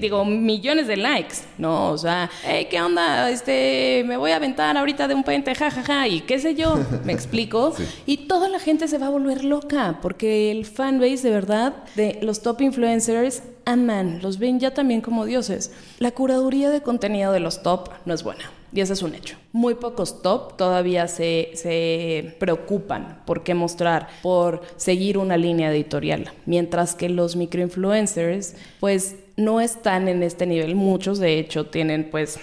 [0.00, 1.90] Digo, millones de likes, ¿no?
[1.90, 3.30] O sea, hey, ¿qué onda?
[3.30, 6.54] Este, me voy a aventar ahorita de un puente, jajaja, ja, ja, y qué sé
[6.54, 7.74] yo, me explico.
[8.06, 12.18] Y toda la gente se va a volver loca porque el fanbase de verdad de
[12.22, 15.72] los top influencers aman, los ven ya también como dioses.
[15.98, 18.50] La curaduría de contenido de los top no es buena.
[18.72, 19.36] Y ese es un hecho.
[19.52, 26.32] Muy pocos top todavía se, se, preocupan por qué mostrar, por seguir una línea editorial.
[26.44, 30.74] Mientras que los microinfluencers, pues no están en este nivel.
[30.74, 32.38] Muchos, de hecho, tienen pues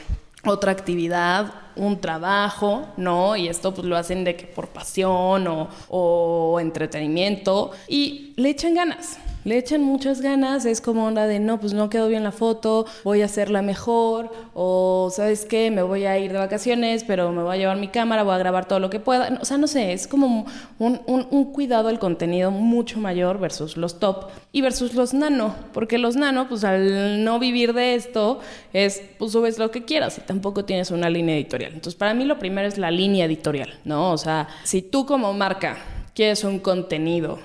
[0.45, 3.35] otra actividad, un trabajo, ¿no?
[3.35, 8.75] Y esto pues lo hacen de que por pasión o, o entretenimiento y le echan
[8.75, 9.19] ganas.
[9.45, 12.85] Le echan muchas ganas, es como onda de, no, pues no quedó bien la foto,
[13.03, 17.43] voy a hacerla mejor, o sabes qué, me voy a ir de vacaciones, pero me
[17.43, 19.37] voy a llevar mi cámara, voy a grabar todo lo que pueda.
[19.39, 20.45] O sea, no sé, es como
[20.79, 25.99] un, un, cuidado del contenido mucho mayor versus los top y versus los nano, porque
[25.99, 28.39] los nano, pues al no vivir de esto,
[28.73, 31.73] es, pues subes lo que quieras y tampoco tienes una línea editorial.
[31.73, 34.11] Entonces, para mí lo primero es la línea editorial, ¿no?
[34.11, 35.77] O sea, si tú como marca
[36.15, 37.37] quieres un contenido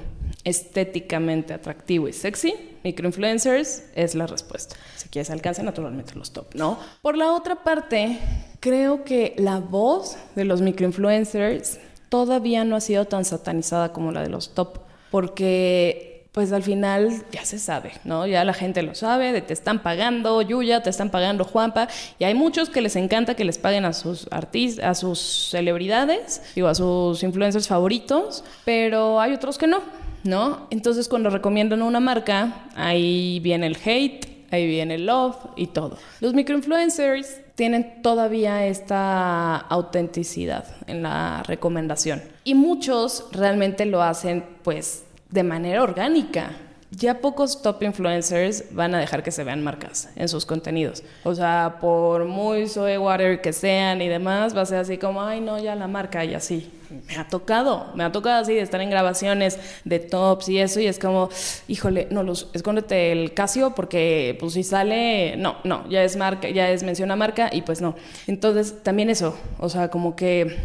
[0.44, 4.76] estéticamente atractivo y sexy, microinfluencers es la respuesta.
[4.96, 6.78] Si quieres alcanza naturalmente los top, ¿no?
[7.02, 8.18] Por la otra parte,
[8.60, 11.78] creo que la voz de los microinfluencers
[12.08, 14.78] todavía no ha sido tan satanizada como la de los top,
[15.10, 18.24] porque pues al final ya se sabe, ¿no?
[18.26, 21.88] Ya la gente lo sabe, de te están pagando Yuya, te están pagando Juanpa,
[22.18, 25.18] y hay muchos que les encanta que les paguen a sus artistas, a sus
[25.50, 29.80] celebridades, digo, a sus influencers favoritos, pero hay otros que no.
[30.24, 30.66] ¿No?
[30.70, 35.96] Entonces cuando recomiendan una marca, ahí viene el hate, ahí viene el love y todo.
[36.20, 45.04] Los microinfluencers tienen todavía esta autenticidad en la recomendación y muchos realmente lo hacen pues
[45.28, 46.52] de manera orgánica
[46.90, 51.04] ya pocos top influencers van a dejar que se vean marcas en sus contenidos.
[51.22, 55.22] O sea, por muy soy water que sean y demás, va a ser así como,
[55.22, 56.70] ay, no, ya la marca y así.
[57.06, 60.80] Me ha tocado, me ha tocado así de estar en grabaciones de tops y eso,
[60.80, 61.30] y es como,
[61.68, 66.48] híjole, no, los, escóndete el Casio porque, pues, si sale, no, no, ya es marca,
[66.50, 67.94] ya es menciona marca y pues no.
[68.26, 70.56] Entonces, también eso, o sea, como que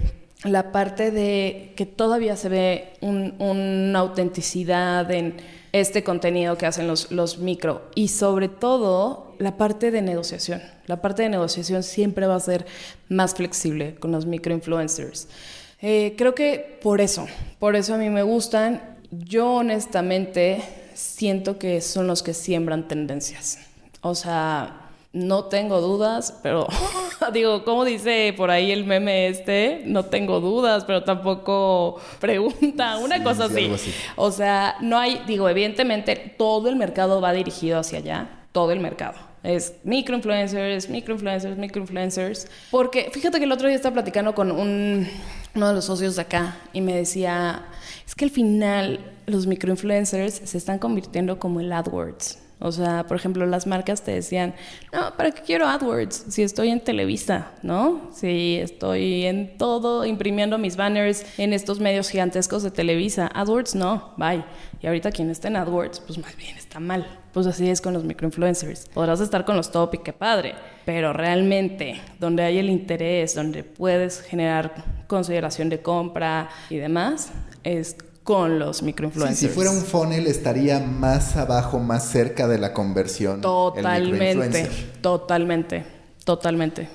[0.43, 5.35] la parte de que todavía se ve una autenticidad en
[5.81, 10.61] este contenido que hacen los, los micro y sobre todo la parte de negociación.
[10.87, 12.65] La parte de negociación siempre va a ser
[13.09, 15.27] más flexible con los micro influencers.
[15.81, 17.27] Eh, creo que por eso,
[17.59, 18.97] por eso a mí me gustan.
[19.11, 20.63] Yo honestamente
[20.93, 23.59] siento que son los que siembran tendencias.
[23.99, 24.84] O sea,
[25.15, 26.67] no tengo dudas, pero
[27.33, 33.23] digo, como dice por ahí el meme este, no tengo dudas, pero tampoco pregunta, una
[33.23, 33.71] cosa así.
[34.17, 38.81] O sea, no hay, digo, evidentemente todo el mercado va dirigido hacia allá, todo el
[38.81, 39.15] mercado.
[39.41, 42.47] Es microinfluencers, microinfluencers, microinfluencers.
[42.69, 45.07] Porque fíjate que el otro día estaba platicando con un,
[45.55, 47.63] uno de los socios de acá y me decía,
[48.05, 52.44] es que al final los microinfluencers se están convirtiendo como el AdWords.
[52.65, 54.55] O sea, por ejemplo, las marcas te decían,
[54.91, 56.25] no, ¿para qué quiero AdWords?
[56.29, 58.09] Si estoy en Televisa, ¿no?
[58.11, 63.29] Si estoy en todo, imprimiendo mis banners en estos medios gigantescos de Televisa.
[63.35, 64.43] AdWords no, bye.
[64.81, 67.05] Y ahorita quien está en AdWords, pues más bien está mal.
[67.33, 68.89] Pues así es con los microinfluencers.
[68.89, 70.55] Podrás estar con los top y qué padre,
[70.85, 74.73] pero realmente donde hay el interés, donde puedes generar
[75.05, 77.31] consideración de compra y demás,
[77.63, 77.95] es
[78.25, 79.39] con los microinfluencers.
[79.39, 83.39] si fuera un funnel estaría más abajo, más cerca de la conversión.
[83.39, 84.67] Totalmente,
[84.99, 85.85] totalmente,
[86.25, 86.89] totalmente,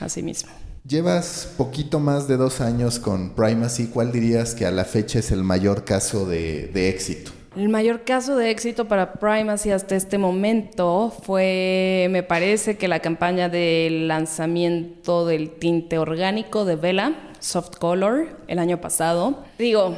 [0.00, 0.50] así mismo.
[0.88, 3.88] Llevas poquito más de dos años con Primacy.
[3.88, 7.30] ¿Cuál dirías que a la fecha es el mayor caso de, de éxito?
[7.54, 13.00] El mayor caso de éxito para Primacy hasta este momento fue, me parece que la
[13.00, 19.44] campaña de lanzamiento del tinte orgánico de Vela, Soft Color, el año pasado.
[19.58, 19.94] Digo,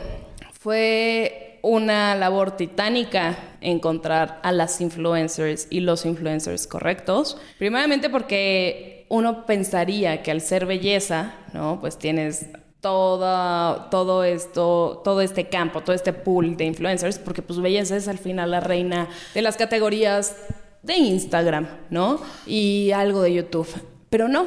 [0.63, 7.37] fue una labor titánica encontrar a las influencers y los influencers correctos.
[7.59, 11.81] Primeramente porque uno pensaría que al ser belleza, ¿no?
[11.81, 12.47] Pues tienes
[12.81, 18.07] toda, todo esto, todo este campo, todo este pool de influencers, porque pues belleza es
[18.07, 20.37] al final la reina de las categorías
[20.83, 22.21] de Instagram, ¿no?
[22.47, 23.69] Y algo de YouTube.
[24.11, 24.47] Pero no,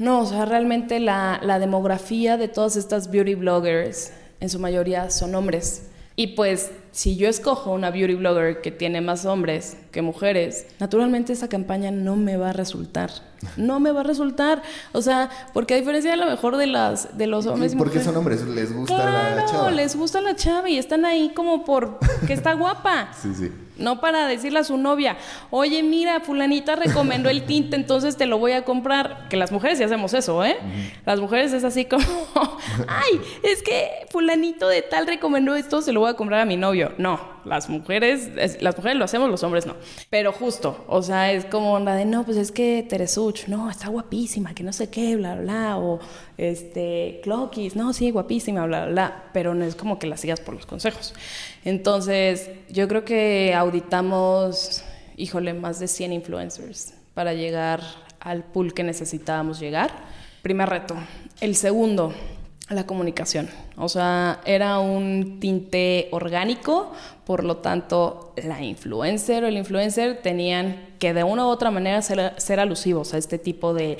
[0.00, 5.10] no, o sea, realmente la, la demografía de todas estas beauty bloggers en su mayoría
[5.10, 5.88] son hombres.
[6.16, 11.32] Y pues si yo escojo una beauty blogger que tiene más hombres que mujeres, naturalmente
[11.32, 13.10] esa campaña no me va a resultar.
[13.58, 14.62] No me va a resultar.
[14.92, 18.16] O sea, porque a diferencia a lo mejor de las de los hombres Porque son
[18.16, 19.70] hombres, les gusta la chava.
[19.70, 23.10] les gusta la chava y están ahí como por que está guapa.
[23.20, 23.52] sí, sí.
[23.76, 25.16] No para decirle a su novia,
[25.50, 29.28] oye, mira, fulanita recomendó el tinte, entonces te lo voy a comprar.
[29.28, 30.56] Que las mujeres sí hacemos eso, ¿eh?
[31.04, 32.04] Las mujeres es así como,
[32.88, 36.56] ay, es que fulanito de tal recomendó esto, se lo voy a comprar a mi
[36.56, 36.92] novio.
[36.98, 38.30] No, las mujeres,
[38.60, 39.76] las mujeres lo hacemos, los hombres no.
[40.10, 43.88] Pero justo, o sea, es como la de, no, pues es que Teresuch, no, está
[43.88, 45.78] guapísima, que no sé qué, bla, bla, bla.
[45.78, 46.00] O
[46.38, 49.24] este, Cloquis, no, sí, guapísima, bla, bla, bla.
[49.32, 51.14] Pero no es como que la sigas por los consejos.
[51.64, 54.84] Entonces, yo creo que auditamos,
[55.16, 57.80] híjole, más de 100 influencers para llegar
[58.20, 59.90] al pool que necesitábamos llegar.
[60.42, 60.96] Primer reto.
[61.40, 62.12] El segundo,
[62.70, 63.50] la comunicación.
[63.76, 66.92] O sea, era un tinte orgánico,
[67.26, 72.00] por lo tanto, la influencer o el influencer tenían que de una u otra manera
[72.00, 73.98] ser, alusivos a este tipo de,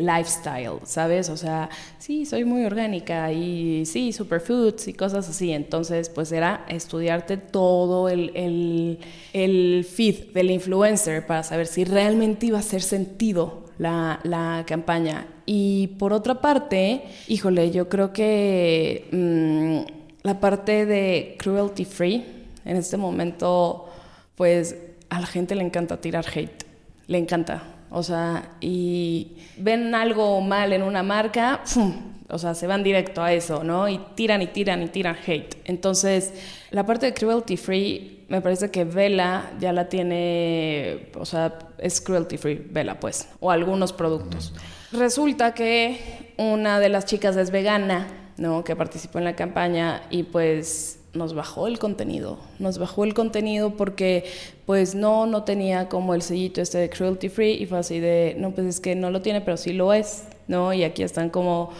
[0.00, 1.28] lifestyle, ¿sabes?
[1.28, 5.52] O sea, sí, soy muy orgánica y sí, superfoods y cosas así.
[5.52, 8.98] Entonces, pues era estudiarte todo el, el,
[9.32, 15.26] el feed del influencer para saber si realmente iba a hacer sentido la, la campaña.
[15.52, 19.80] Y por otra parte, híjole, yo creo que mm,
[20.22, 22.24] la parte de cruelty free,
[22.64, 23.88] en este momento,
[24.36, 24.76] pues
[25.08, 26.64] a la gente le encanta tirar hate,
[27.08, 27.64] le encanta.
[27.90, 31.62] O sea, y ven algo mal en una marca,
[32.28, 33.88] o sea, se van directo a eso, ¿no?
[33.88, 35.56] Y tiran y tiran y tiran hate.
[35.64, 36.32] Entonces,
[36.70, 42.00] la parte de cruelty free, me parece que Vela ya la tiene, o sea, es
[42.00, 44.54] cruelty free, Vela, pues, o algunos productos.
[44.92, 48.64] Resulta que una de las chicas es vegana, ¿no?
[48.64, 53.76] Que participó en la campaña y pues nos bajó el contenido, nos bajó el contenido
[53.76, 54.24] porque
[54.66, 58.36] pues no, no tenía como el sellito este de cruelty free y fue así de,
[58.38, 60.72] no, pues es que no lo tiene, pero sí lo es, ¿no?
[60.72, 61.72] Y aquí están como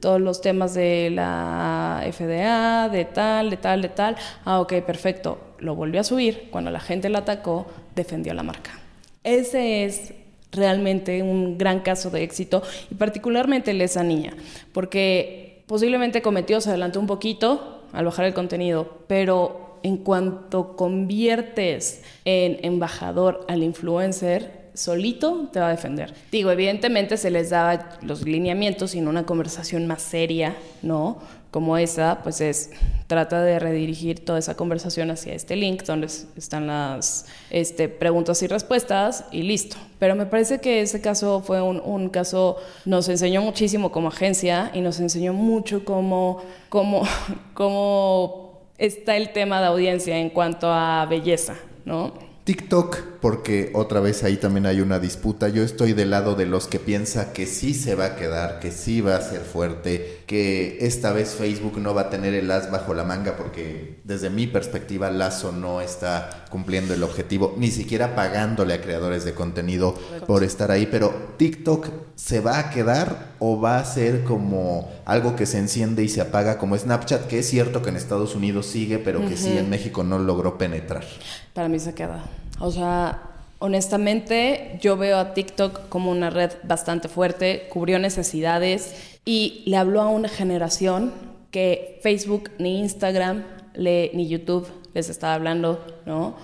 [0.00, 4.16] todos los temas de la FDA, de tal, de tal, de tal.
[4.44, 5.38] Ah, ok, perfecto.
[5.58, 6.48] Lo volvió a subir.
[6.50, 8.78] Cuando la gente la atacó, defendió la marca.
[9.24, 10.14] Ese es
[10.52, 14.34] realmente un gran caso de éxito y particularmente esa niña,
[14.72, 22.02] porque posiblemente cometió, se adelantó un poquito al bajar el contenido, pero en cuanto conviertes
[22.24, 26.14] en embajador al influencer, solito te va a defender.
[26.30, 31.18] Digo, evidentemente se les daba los lineamientos y en una conversación más seria, ¿no?
[31.50, 32.70] Como esa, pues es,
[33.12, 38.46] trata de redirigir toda esa conversación hacia este link donde están las este, preguntas y
[38.46, 39.76] respuestas y listo.
[39.98, 42.56] Pero me parece que ese caso fue un, un caso,
[42.86, 47.02] nos enseñó muchísimo como agencia y nos enseñó mucho cómo, cómo,
[47.52, 52.14] cómo está el tema de audiencia en cuanto a belleza, ¿no?
[52.44, 55.48] TikTok, porque otra vez ahí también hay una disputa.
[55.48, 58.72] Yo estoy del lado de los que piensa que sí se va a quedar, que
[58.72, 62.70] sí va a ser fuerte, que esta vez Facebook no va a tener el as
[62.70, 68.14] bajo la manga, porque desde mi perspectiva Lazo no está cumpliendo el objetivo, ni siquiera
[68.14, 69.94] pagándole a creadores de contenido
[70.26, 70.88] por estar ahí.
[70.90, 76.02] Pero TikTok se va a quedar o va a ser como algo que se enciende
[76.02, 79.36] y se apaga como Snapchat, que es cierto que en Estados Unidos sigue, pero que
[79.36, 81.04] sí en México no logró penetrar.
[81.52, 82.24] Para mí se queda.
[82.58, 83.20] O sea,
[83.58, 90.00] honestamente yo veo a TikTok como una red bastante fuerte, cubrió necesidades y le habló
[90.00, 91.12] a una generación
[91.50, 93.44] que Facebook ni Instagram
[93.76, 96.36] ni YouTube les estaba hablando, ¿no?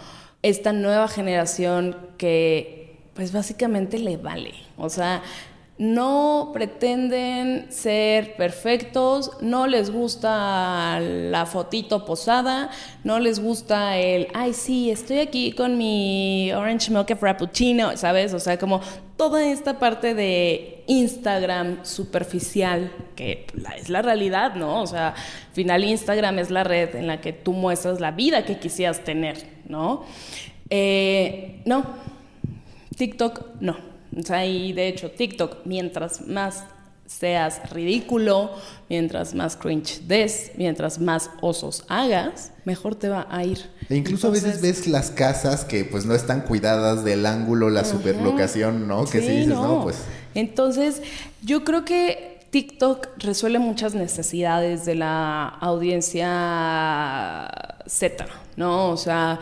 [0.42, 4.54] Esta nueva generación que pues básicamente le vale.
[4.76, 5.22] O sea,
[5.78, 12.70] no pretenden ser perfectos, no les gusta la fotito posada,
[13.04, 18.34] no les gusta el, ay, sí, estoy aquí con mi orange milk frappuccino, ¿sabes?
[18.34, 18.80] O sea, como
[19.16, 24.82] toda esta parte de Instagram superficial, que es la realidad, ¿no?
[24.82, 28.44] O sea, al final Instagram es la red en la que tú muestras la vida
[28.44, 30.04] que quisieras tener, ¿no?
[30.70, 31.84] Eh, no,
[32.96, 33.87] TikTok no.
[34.16, 36.64] O sea, y de hecho, TikTok, mientras más
[37.08, 38.50] seas ridículo,
[38.88, 43.58] mientras más cringe des, mientras más osos hagas, mejor te va a ir.
[43.88, 47.84] E incluso a veces ves las casas que pues no están cuidadas del ángulo, la
[47.84, 49.06] superlocación, ¿no?
[49.06, 49.82] Que sí, dices, no.
[49.82, 49.96] pues.
[50.34, 51.00] Entonces,
[51.42, 56.28] yo creo que TikTok resuelve muchas necesidades de la audiencia
[57.86, 58.90] Z, ¿no?
[58.90, 59.40] O sea,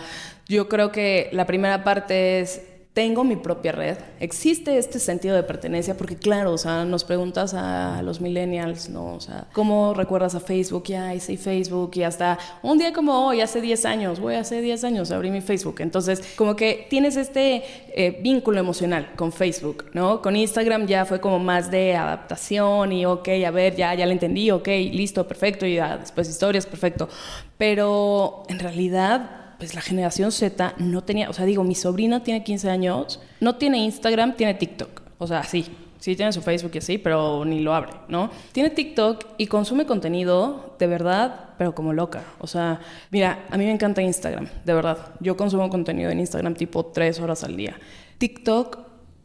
[0.49, 2.61] yo creo que la primera parte es
[2.97, 3.99] tengo mi propia red.
[4.21, 9.13] Existe este sentido de pertenencia porque claro, o sea, nos preguntas a los millennials, ¿no?
[9.17, 10.85] O sea, ¿cómo recuerdas a Facebook?
[10.87, 14.85] Ya hice Facebook y hasta un día como hoy, hace 10 años, voy hace 10
[14.85, 15.75] años abrí mi Facebook.
[15.81, 20.23] Entonces, como que tienes este eh, vínculo emocional con Facebook, ¿no?
[20.23, 24.13] Con Instagram ya fue como más de adaptación y, ok, a ver, ya, ya lo
[24.13, 27.11] entendí, ok, listo, perfecto, y ya, después historias, perfecto.
[27.59, 32.45] Pero en realidad pues la generación Z no tenía, o sea, digo, mi sobrina tiene
[32.45, 35.03] 15 años, no tiene Instagram, tiene TikTok.
[35.19, 35.67] O sea, sí,
[35.99, 38.31] sí tiene su Facebook y así, pero ni lo abre, ¿no?
[38.53, 42.23] Tiene TikTok y consume contenido de verdad, pero como loca.
[42.39, 42.81] O sea,
[43.11, 44.99] mira, a mí me encanta Instagram, de verdad.
[45.21, 47.77] Yo consumo contenido en Instagram tipo tres horas al día.
[48.19, 48.79] TikTok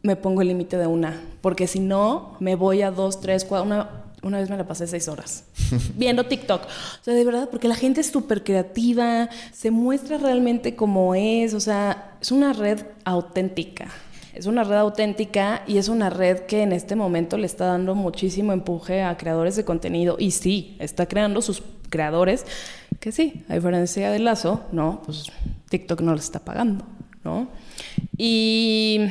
[0.03, 3.65] me pongo el límite de una, porque si no, me voy a dos, tres, cuatro,
[3.67, 5.45] una, una vez me la pasé seis horas
[5.95, 6.63] viendo TikTok.
[6.63, 11.53] O sea, de verdad, porque la gente es súper creativa, se muestra realmente como es,
[11.53, 13.88] o sea, es una red auténtica.
[14.33, 17.96] Es una red auténtica y es una red que en este momento le está dando
[17.96, 22.46] muchísimo empuje a creadores de contenido y sí, está creando sus creadores
[23.01, 25.01] que sí, a diferencia de Lazo, ¿no?
[25.05, 25.25] Pues
[25.70, 26.86] TikTok no les está pagando,
[27.24, 27.50] ¿no?
[28.17, 29.01] Y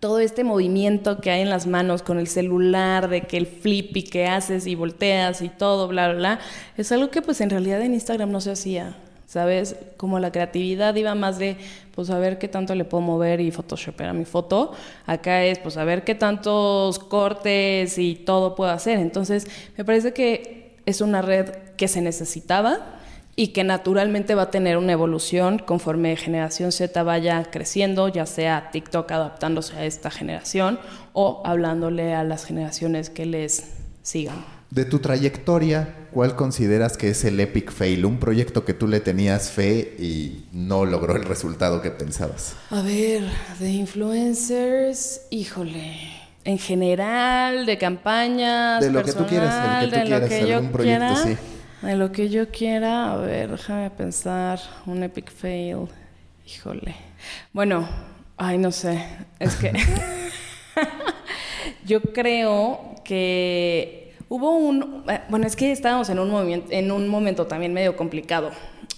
[0.00, 3.96] todo este movimiento que hay en las manos con el celular, de que el flip
[3.96, 6.40] y que haces y volteas y todo, bla, bla, bla,
[6.76, 8.96] es algo que pues en realidad en Instagram no se hacía.
[9.26, 9.76] ¿Sabes?
[9.98, 11.58] Como la creatividad iba más de,
[11.94, 14.72] pues a ver qué tanto le puedo mover y photoshopear a mi foto.
[15.04, 18.98] Acá es, pues a ver qué tantos cortes y todo puedo hacer.
[18.98, 19.46] Entonces,
[19.76, 22.97] me parece que es una red que se necesitaba,
[23.38, 28.70] y que naturalmente va a tener una evolución conforme generación Z vaya creciendo, ya sea
[28.72, 30.80] TikTok adaptándose a esta generación
[31.12, 33.62] o hablándole a las generaciones que les
[34.02, 34.44] sigan.
[34.70, 38.06] De tu trayectoria, ¿cuál consideras que es el epic fail?
[38.06, 42.56] Un proyecto que tú le tenías fe y no logró el resultado que pensabas.
[42.70, 43.22] A ver,
[43.60, 45.96] de influencers, híjole.
[46.42, 50.72] En general, de campañas, de lo que tú quieras, de lo que tú quieras, algún
[50.72, 51.36] proyecto, sí.
[51.82, 55.86] De lo que yo quiera, a ver, déjame pensar, un epic fail.
[56.44, 56.96] Híjole.
[57.52, 57.88] Bueno,
[58.36, 59.04] ay, no sé,
[59.38, 59.72] es que
[61.86, 67.46] yo creo que hubo un, bueno, es que estábamos en un movimiento, en un momento
[67.46, 68.50] también medio complicado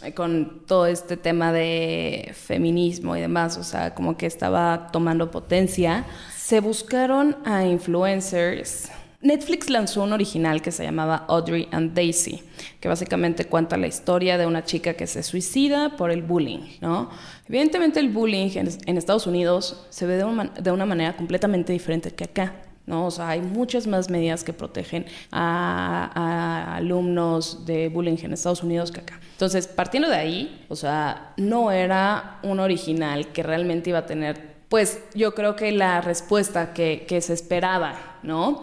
[0.02, 5.30] eh, con todo este tema de feminismo y demás, o sea, como que estaba tomando
[5.30, 6.06] potencia.
[6.34, 8.90] Se buscaron a influencers
[9.22, 12.42] Netflix lanzó un original que se llamaba Audrey and Daisy,
[12.80, 17.10] que básicamente cuenta la historia de una chica que se suicida por el bullying, ¿no?
[17.46, 20.24] Evidentemente el bullying en, Estados Unidos se ve de
[20.72, 22.54] una, manera completamente diferente que acá.
[22.86, 23.06] ¿no?
[23.06, 28.90] O sea, hay muchas más medidas que protegen a, alumnos de bullying en Estados Unidos
[28.90, 29.20] que acá.
[29.32, 34.40] Entonces, partiendo de ahí, o sea, no era un original que realmente iba a tener,
[34.70, 38.62] pues yo creo que la respuesta que se esperaba, ¿no?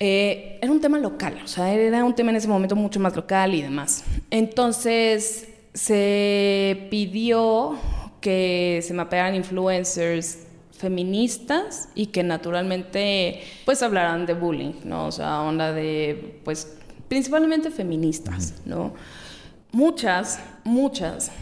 [0.00, 3.16] Eh, era un tema local, o sea, era un tema en ese momento mucho más
[3.16, 4.04] local y demás.
[4.30, 7.76] Entonces se pidió
[8.20, 10.40] que se mapearan influencers
[10.72, 15.06] feministas y que naturalmente pues hablaran de bullying, ¿no?
[15.06, 16.76] O sea, onda de pues
[17.08, 18.94] principalmente feministas, ¿no?
[19.72, 21.32] Muchas, muchas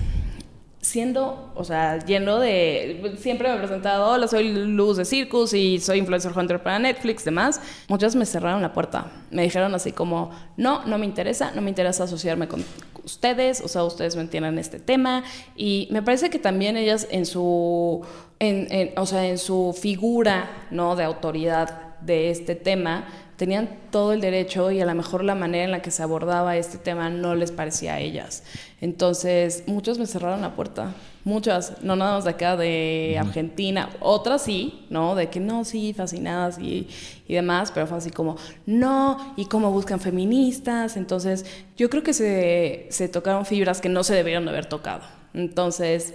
[0.86, 5.80] siendo, o sea, lleno de, siempre me he presentado, hola, soy Luz de Circus y
[5.80, 10.30] soy influencer hunter para Netflix, demás, muchas me cerraron la puerta, me dijeron así como,
[10.56, 12.64] no, no me interesa, no me interesa asociarme con
[13.02, 15.24] ustedes, o sea, ustedes me entienden este tema,
[15.56, 18.06] y me parece que también ellas en su,
[18.38, 24.20] en, o sea, en su figura, ¿no?, de autoridad de este tema, tenían todo el
[24.20, 27.34] derecho y a lo mejor la manera en la que se abordaba este tema no
[27.34, 28.42] les parecía a ellas.
[28.80, 30.94] Entonces, muchos me cerraron la puerta,
[31.24, 35.14] muchas, no nada más de acá, de Argentina, otras sí, ¿no?
[35.14, 36.88] De que no, sí, fascinadas y,
[37.28, 40.96] y demás, pero fue así como, no, y cómo buscan feministas.
[40.96, 41.44] Entonces,
[41.76, 45.02] yo creo que se, se tocaron fibras que no se debieron de haber tocado.
[45.34, 46.14] Entonces,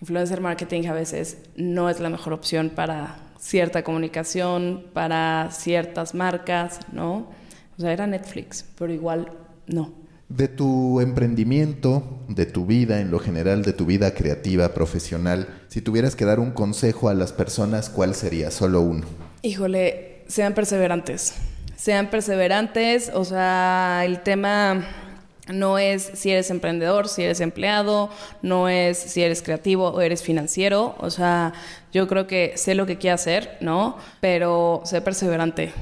[0.00, 6.78] influencer marketing a veces no es la mejor opción para cierta comunicación para ciertas marcas,
[6.92, 7.28] ¿no?
[7.76, 9.32] O sea, era Netflix, pero igual
[9.66, 9.92] no.
[10.28, 15.82] De tu emprendimiento, de tu vida en lo general, de tu vida creativa, profesional, si
[15.82, 18.52] tuvieras que dar un consejo a las personas, ¿cuál sería?
[18.52, 19.06] Solo uno.
[19.42, 21.34] Híjole, sean perseverantes.
[21.74, 24.86] Sean perseverantes, o sea, el tema
[25.52, 28.10] no es si eres emprendedor, si eres empleado,
[28.42, 30.94] no es si eres creativo o eres financiero.
[30.98, 31.52] O sea,
[31.92, 33.96] yo creo que sé lo que quiero hacer, ¿no?
[34.20, 35.72] Pero sé perseverante.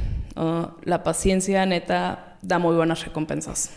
[0.85, 3.71] la paciencia, neta, da muy buenas recompensas.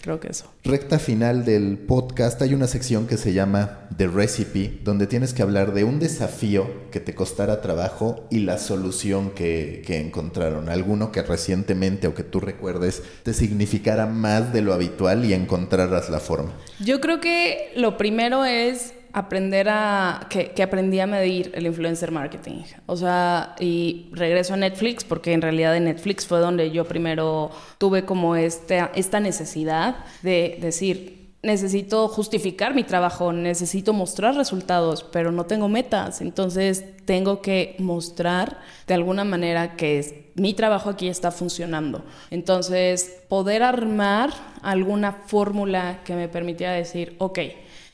[0.00, 0.52] Creo que eso.
[0.64, 5.42] Recta final del podcast, hay una sección que se llama The Recipe, donde tienes que
[5.42, 10.68] hablar de un desafío que te costara trabajo y la solución que, que encontraron.
[10.68, 16.08] Alguno que recientemente o que tú recuerdes te significara más de lo habitual y encontraras
[16.10, 16.52] la forma.
[16.78, 22.62] Yo creo que lo primero es aprender a, que, aprendí a medir el influencer marketing.
[22.86, 27.50] O sea, y regreso a Netflix porque en realidad en Netflix fue donde yo primero
[27.78, 35.32] tuve como este, esta necesidad de decir, necesito justificar mi trabajo, necesito mostrar resultados, pero
[35.32, 36.20] no tengo metas.
[36.20, 42.04] Entonces tengo que mostrar de alguna manera que mi trabajo aquí está funcionando.
[42.30, 44.30] Entonces, poder armar
[44.62, 47.38] alguna fórmula que me permitiera decir, ok,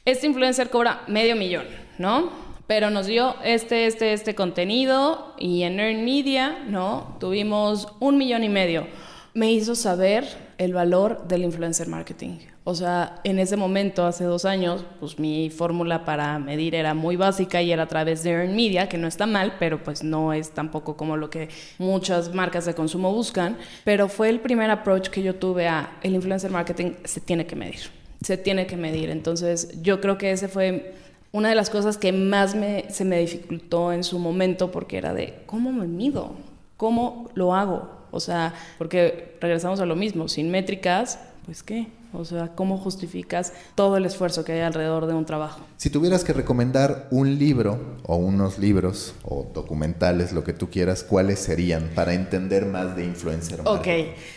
[0.05, 1.65] este influencer cobra medio millón,
[1.99, 2.31] ¿no?
[2.67, 7.17] Pero nos dio este, este, este contenido y en Earn Media, ¿no?
[7.21, 8.87] Tuvimos un millón y medio.
[9.33, 10.25] me hizo saber
[10.59, 12.39] el valor del influencer marketing.
[12.63, 17.17] O sea, en ese momento, hace dos años, pues mi fórmula para medir era muy
[17.17, 20.33] básica y era a través de Earn Media, que no está mal, pero pues no
[20.33, 21.49] es tampoco como lo que
[21.79, 23.57] muchas marcas de consumo buscan.
[23.85, 27.57] Pero fue el primer approach que yo tuve a el influencer marketing se tiene que
[27.57, 28.04] medir.
[28.25, 29.11] Se tiene que medir.
[29.11, 30.95] Entonces, yo creo que ese fue
[31.31, 35.13] una de las cosas que más me, se me dificultó en su momento porque era
[35.13, 36.33] de, ¿cómo me mido?
[36.77, 37.91] ¿Cómo lo hago?
[38.11, 41.89] O sea, porque regresamos a lo mismo, sin métricas, pues qué.
[42.15, 45.61] O sea, ¿cómo justificas todo el esfuerzo que hay alrededor de un trabajo?
[45.77, 51.03] Si tuvieras que recomendar un libro o unos libros o documentales, lo que tú quieras,
[51.03, 53.61] ¿cuáles serían para entender más de influencer?
[53.65, 53.89] Ok.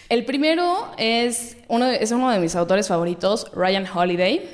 [0.10, 4.50] El primero es uno de, es uno de mis autores favoritos, Ryan Holiday.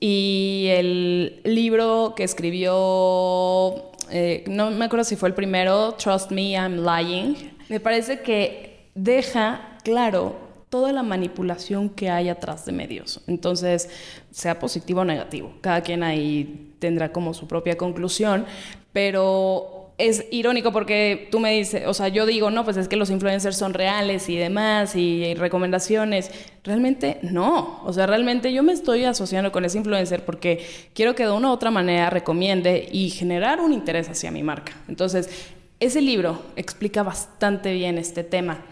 [0.00, 6.52] Y el libro que escribió, eh, no me acuerdo si fue el primero, Trust Me,
[6.52, 10.36] I'm Lying me parece que deja claro
[10.74, 13.20] toda la manipulación que hay atrás de medios.
[13.28, 13.88] Entonces,
[14.32, 18.44] sea positivo o negativo, cada quien ahí tendrá como su propia conclusión,
[18.92, 22.96] pero es irónico porque tú me dices, o sea, yo digo, no, pues es que
[22.96, 26.32] los influencers son reales y demás y, recomendaciones.
[26.64, 31.22] Realmente no, o sea, realmente yo me estoy asociando con ese influencer porque quiero que
[31.22, 34.72] de una u otra manera recomiende y generar un interés hacia mi marca.
[34.88, 38.64] Entonces, ese libro explica bastante bien este tema.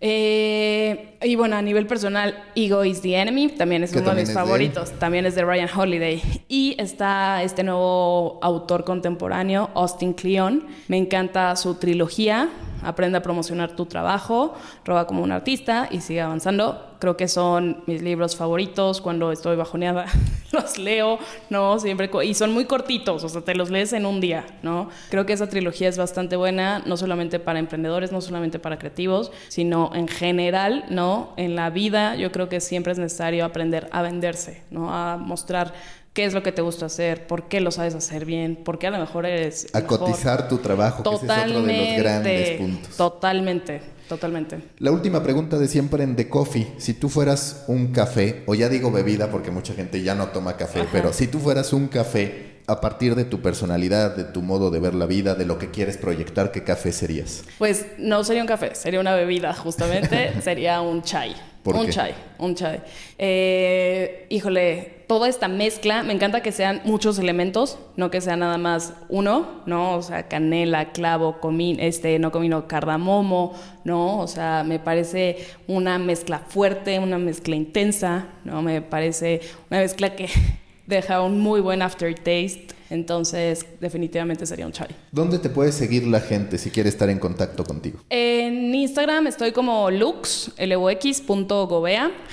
[0.00, 4.32] Eh, y bueno, a nivel personal, Ego is the Enemy también es uno de mis
[4.32, 4.92] favoritos.
[4.92, 6.22] también es de Ryan Holiday.
[6.48, 10.66] Y está este nuevo autor contemporáneo, Austin Kleon.
[10.86, 12.48] Me encanta su trilogía.
[12.82, 14.54] Aprende a promocionar tu trabajo,
[14.84, 16.87] roba como un artista y sigue avanzando.
[16.98, 20.06] Creo que son mis libros favoritos cuando estoy bajoneada.
[20.52, 21.18] los leo,
[21.50, 21.78] ¿no?
[21.78, 22.10] Siempre.
[22.24, 24.88] Y son muy cortitos, o sea, te los lees en un día, ¿no?
[25.10, 29.30] Creo que esa trilogía es bastante buena, no solamente para emprendedores, no solamente para creativos,
[29.48, 31.32] sino en general, ¿no?
[31.36, 34.92] En la vida, yo creo que siempre es necesario aprender a venderse, ¿no?
[34.92, 35.74] A mostrar
[36.12, 38.88] qué es lo que te gusta hacer, por qué lo sabes hacer bien, por qué
[38.88, 39.68] a lo mejor eres...
[39.72, 42.96] A cotizar tu trabajo, que ese es otro de los grandes puntos.
[42.96, 44.58] Totalmente, totalmente.
[44.78, 48.68] La última pregunta de siempre en The Coffee, si tú fueras un café, o ya
[48.68, 52.58] digo bebida porque mucha gente ya no toma café, pero si tú fueras un café
[52.66, 55.70] a partir de tu personalidad, de tu modo de ver la vida, de lo que
[55.70, 57.44] quieres proyectar, ¿qué café serías?
[57.56, 61.34] Pues no sería un café, sería una bebida, justamente, sería un chai.
[61.64, 62.82] un chai, un chai.
[63.16, 68.58] Eh, híjole, toda esta mezcla, me encanta que sean muchos elementos, no que sea nada
[68.58, 69.96] más uno, ¿no?
[69.96, 73.54] O sea, canela, clavo, comín, este, no comino, cardamomo,
[73.84, 74.18] ¿no?
[74.20, 78.60] O sea, me parece una mezcla fuerte, una mezcla intensa, ¿no?
[78.60, 79.40] Me parece
[79.70, 80.28] una mezcla que
[80.86, 82.68] deja un muy buen aftertaste.
[82.90, 84.88] Entonces, definitivamente sería un chai.
[85.12, 87.98] ¿Dónde te puede seguir la gente si quiere estar en contacto contigo?
[88.08, 91.22] En Instagram estoy como lux, l -U -X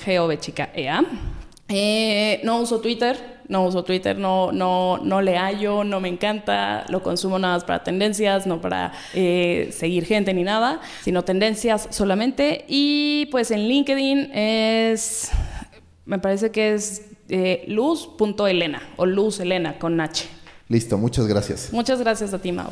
[0.06, 1.06] g o -B chica e -A.
[1.68, 6.86] Eh, no uso Twitter, no uso Twitter, no, no, no le hallo, no me encanta,
[6.90, 11.88] lo consumo nada más para tendencias, no para eh, seguir gente ni nada, sino tendencias
[11.90, 12.66] solamente.
[12.68, 15.32] Y pues en LinkedIn es,
[16.06, 20.28] me parece que es eh, luz.elena o luz Elena con H.
[20.68, 21.70] Listo, muchas gracias.
[21.72, 22.72] Muchas gracias a ti, Mau.